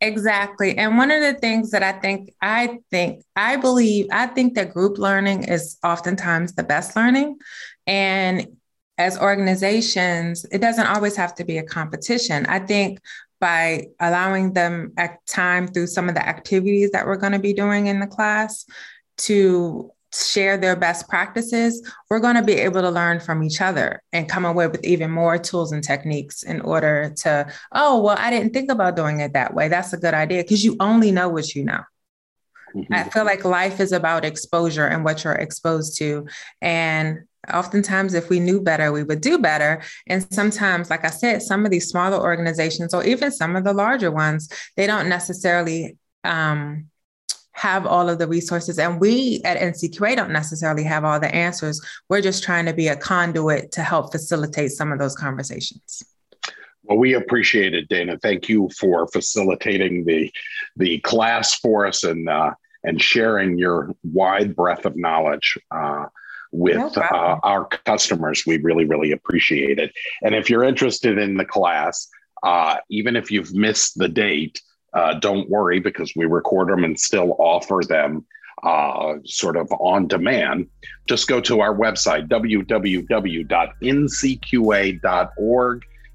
Exactly. 0.00 0.76
And 0.76 0.98
one 0.98 1.10
of 1.10 1.22
the 1.22 1.34
things 1.34 1.70
that 1.70 1.82
I 1.82 1.92
think, 1.92 2.34
I 2.42 2.78
think, 2.90 3.22
I 3.36 3.56
believe, 3.56 4.08
I 4.12 4.26
think 4.26 4.54
that 4.54 4.74
group 4.74 4.98
learning 4.98 5.44
is 5.44 5.78
oftentimes 5.82 6.54
the 6.54 6.64
best 6.64 6.94
learning. 6.96 7.38
And 7.86 8.56
as 8.98 9.18
organizations, 9.18 10.44
it 10.52 10.60
doesn't 10.60 10.86
always 10.86 11.16
have 11.16 11.34
to 11.36 11.44
be 11.44 11.58
a 11.58 11.62
competition. 11.62 12.44
I 12.46 12.58
think 12.58 13.00
by 13.40 13.86
allowing 14.00 14.52
them 14.52 14.92
time 15.26 15.68
through 15.68 15.86
some 15.86 16.08
of 16.08 16.14
the 16.14 16.26
activities 16.26 16.90
that 16.90 17.06
we're 17.06 17.16
going 17.16 17.32
to 17.32 17.38
be 17.38 17.52
doing 17.52 17.86
in 17.86 18.00
the 18.00 18.06
class 18.06 18.66
to 19.16 19.90
share 20.14 20.56
their 20.56 20.76
best 20.76 21.08
practices, 21.08 21.86
we're 22.08 22.20
going 22.20 22.36
to 22.36 22.42
be 22.42 22.54
able 22.54 22.80
to 22.82 22.90
learn 22.90 23.20
from 23.20 23.42
each 23.42 23.60
other 23.60 24.02
and 24.12 24.28
come 24.28 24.44
away 24.44 24.66
with 24.66 24.84
even 24.84 25.10
more 25.10 25.38
tools 25.38 25.72
and 25.72 25.82
techniques 25.82 26.42
in 26.42 26.60
order 26.60 27.12
to, 27.16 27.46
oh, 27.72 28.02
well, 28.02 28.16
I 28.18 28.30
didn't 28.30 28.52
think 28.52 28.70
about 28.70 28.96
doing 28.96 29.20
it 29.20 29.32
that 29.32 29.54
way. 29.54 29.68
That's 29.68 29.92
a 29.92 29.98
good 29.98 30.14
idea 30.14 30.42
because 30.42 30.64
you 30.64 30.76
only 30.80 31.10
know 31.10 31.28
what 31.28 31.54
you 31.54 31.64
know. 31.64 31.80
Mm-hmm. 32.74 32.92
I 32.92 33.04
feel 33.04 33.24
like 33.24 33.44
life 33.44 33.80
is 33.80 33.92
about 33.92 34.24
exposure 34.24 34.86
and 34.86 35.04
what 35.04 35.24
you're 35.24 35.34
exposed 35.34 35.98
to. 35.98 36.26
And 36.60 37.20
oftentimes, 37.52 38.14
if 38.14 38.28
we 38.28 38.40
knew 38.40 38.60
better, 38.60 38.92
we 38.92 39.04
would 39.04 39.20
do 39.20 39.38
better. 39.38 39.82
And 40.06 40.26
sometimes, 40.32 40.90
like 40.90 41.04
I 41.04 41.10
said, 41.10 41.42
some 41.42 41.64
of 41.64 41.70
these 41.70 41.88
smaller 41.88 42.18
organizations 42.18 42.94
or 42.94 43.04
even 43.04 43.30
some 43.30 43.56
of 43.56 43.64
the 43.64 43.72
larger 43.72 44.10
ones, 44.10 44.48
they 44.76 44.86
don't 44.86 45.08
necessarily 45.08 45.96
um, 46.24 46.86
have 47.64 47.86
all 47.86 48.10
of 48.10 48.18
the 48.18 48.28
resources. 48.28 48.78
And 48.78 49.00
we 49.00 49.40
at 49.42 49.56
NCQA 49.58 50.16
don't 50.16 50.32
necessarily 50.32 50.84
have 50.84 51.02
all 51.02 51.18
the 51.18 51.34
answers. 51.34 51.80
We're 52.10 52.20
just 52.20 52.44
trying 52.44 52.66
to 52.66 52.74
be 52.74 52.88
a 52.88 52.96
conduit 52.96 53.72
to 53.72 53.82
help 53.82 54.12
facilitate 54.12 54.72
some 54.72 54.92
of 54.92 54.98
those 54.98 55.16
conversations. 55.16 56.02
Well, 56.82 56.98
we 56.98 57.14
appreciate 57.14 57.72
it, 57.72 57.88
Dayna. 57.88 58.20
Thank 58.20 58.50
you 58.50 58.68
for 58.78 59.08
facilitating 59.08 60.04
the 60.04 60.30
the 60.76 60.98
class 60.98 61.58
for 61.58 61.86
us 61.86 62.04
and 62.04 62.28
uh, 62.28 62.52
and 62.82 63.00
sharing 63.00 63.56
your 63.56 63.94
wide 64.02 64.54
breadth 64.54 64.84
of 64.84 64.94
knowledge 64.94 65.56
uh, 65.70 66.04
with 66.52 66.76
no 66.76 66.88
uh, 66.88 67.38
our 67.42 67.64
customers. 67.86 68.44
We 68.46 68.58
really, 68.58 68.84
really 68.84 69.12
appreciate 69.12 69.78
it. 69.78 69.90
And 70.20 70.34
if 70.34 70.50
you're 70.50 70.64
interested 70.64 71.16
in 71.16 71.38
the 71.38 71.46
class, 71.46 72.08
uh, 72.42 72.76
even 72.90 73.16
if 73.16 73.30
you've 73.30 73.54
missed 73.54 73.96
the 73.96 74.10
date, 74.10 74.60
uh, 74.94 75.14
don't 75.14 75.48
worry 75.50 75.80
because 75.80 76.12
we 76.16 76.24
record 76.24 76.68
them 76.68 76.84
and 76.84 76.98
still 76.98 77.36
offer 77.38 77.80
them 77.86 78.24
uh, 78.64 79.16
sort 79.24 79.56
of 79.56 79.70
on 79.72 80.06
demand, 80.08 80.68
just 81.06 81.28
go 81.28 81.40
to 81.40 81.60
our 81.60 81.74
website, 81.74 82.28
www.ncqa.org. 82.28 83.02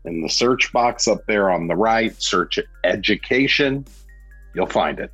In 0.05 0.21
the 0.21 0.30
search 0.30 0.71
box 0.71 1.09
up 1.09 1.25
there 1.27 1.51
on 1.51 1.67
the 1.67 1.75
right, 1.75 2.15
search 2.21 2.57
education. 2.86 3.86
You'll 4.55 4.65
find 4.65 4.97
it. 4.99 5.11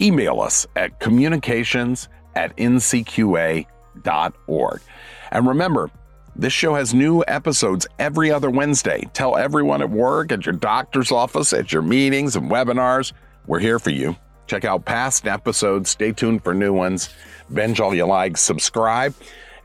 Email 0.00 0.40
us 0.40 0.66
at 0.74 0.98
communications 0.98 2.08
at 2.34 2.56
ncqa.org. 2.56 3.66
And 5.32 5.46
remember, 5.46 5.90
this 6.34 6.54
show 6.54 6.76
has 6.76 6.94
new 6.94 7.22
episodes 7.28 7.86
every 7.98 8.30
other 8.30 8.48
Wednesday. 8.48 9.06
Tell 9.12 9.36
everyone 9.36 9.82
at 9.82 9.90
work, 9.90 10.32
at 10.32 10.46
your 10.46 10.54
doctor's 10.54 11.12
office, 11.12 11.52
at 11.52 11.74
your 11.74 11.82
meetings 11.82 12.36
and 12.36 12.50
webinars 12.50 13.12
we're 13.46 13.60
here 13.60 13.78
for 13.78 13.90
you. 13.90 14.16
Check 14.46 14.64
out 14.64 14.84
past 14.84 15.26
episodes. 15.26 15.90
Stay 15.90 16.12
tuned 16.12 16.44
for 16.44 16.54
new 16.54 16.72
ones. 16.72 17.08
Binge 17.52 17.80
all 17.80 17.94
you 17.94 18.06
like. 18.06 18.36
Subscribe. 18.36 19.14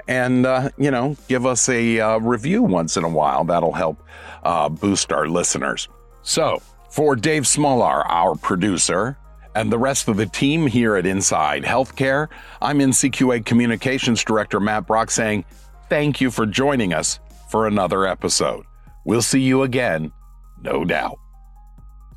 And, 0.08 0.46
uh, 0.46 0.70
you 0.78 0.92
know, 0.92 1.16
give 1.28 1.46
us 1.46 1.70
a 1.70 2.00
uh, 2.00 2.18
review 2.20 2.64
once 2.64 2.98
in 2.98 3.04
a 3.04 3.10
while. 3.10 3.44
That'll 3.44 3.72
help 3.72 4.02
uh, 4.44 4.70
boost 4.70 5.12
our 5.12 5.28
listeners. 5.28 5.88
So, 6.24 6.62
for 6.90 7.16
Dave 7.16 7.44
Smolar, 7.44 8.06
our 8.10 8.36
producer, 8.36 9.18
and 9.56 9.72
the 9.72 9.78
rest 9.78 10.08
of 10.08 10.18
the 10.18 10.26
team 10.26 10.68
here 10.68 10.96
at 10.96 11.06
Inside 11.06 11.64
Healthcare, 11.64 12.28
I'm 12.62 12.80
NCQA 12.80 13.46
Communications 13.46 14.24
Director 14.24 14.60
Matt 14.60 14.88
Brock 14.88 15.12
saying 15.12 15.46
thank 15.90 16.22
you 16.22 16.32
for 16.32 16.46
joining 16.46 16.94
us 16.94 17.20
for 17.50 17.68
another 17.68 18.06
episode. 18.06 18.66
We'll 19.06 19.22
see 19.22 19.42
you 19.42 19.64
again, 19.64 20.12
no 20.62 20.86
doubt. 20.86 21.18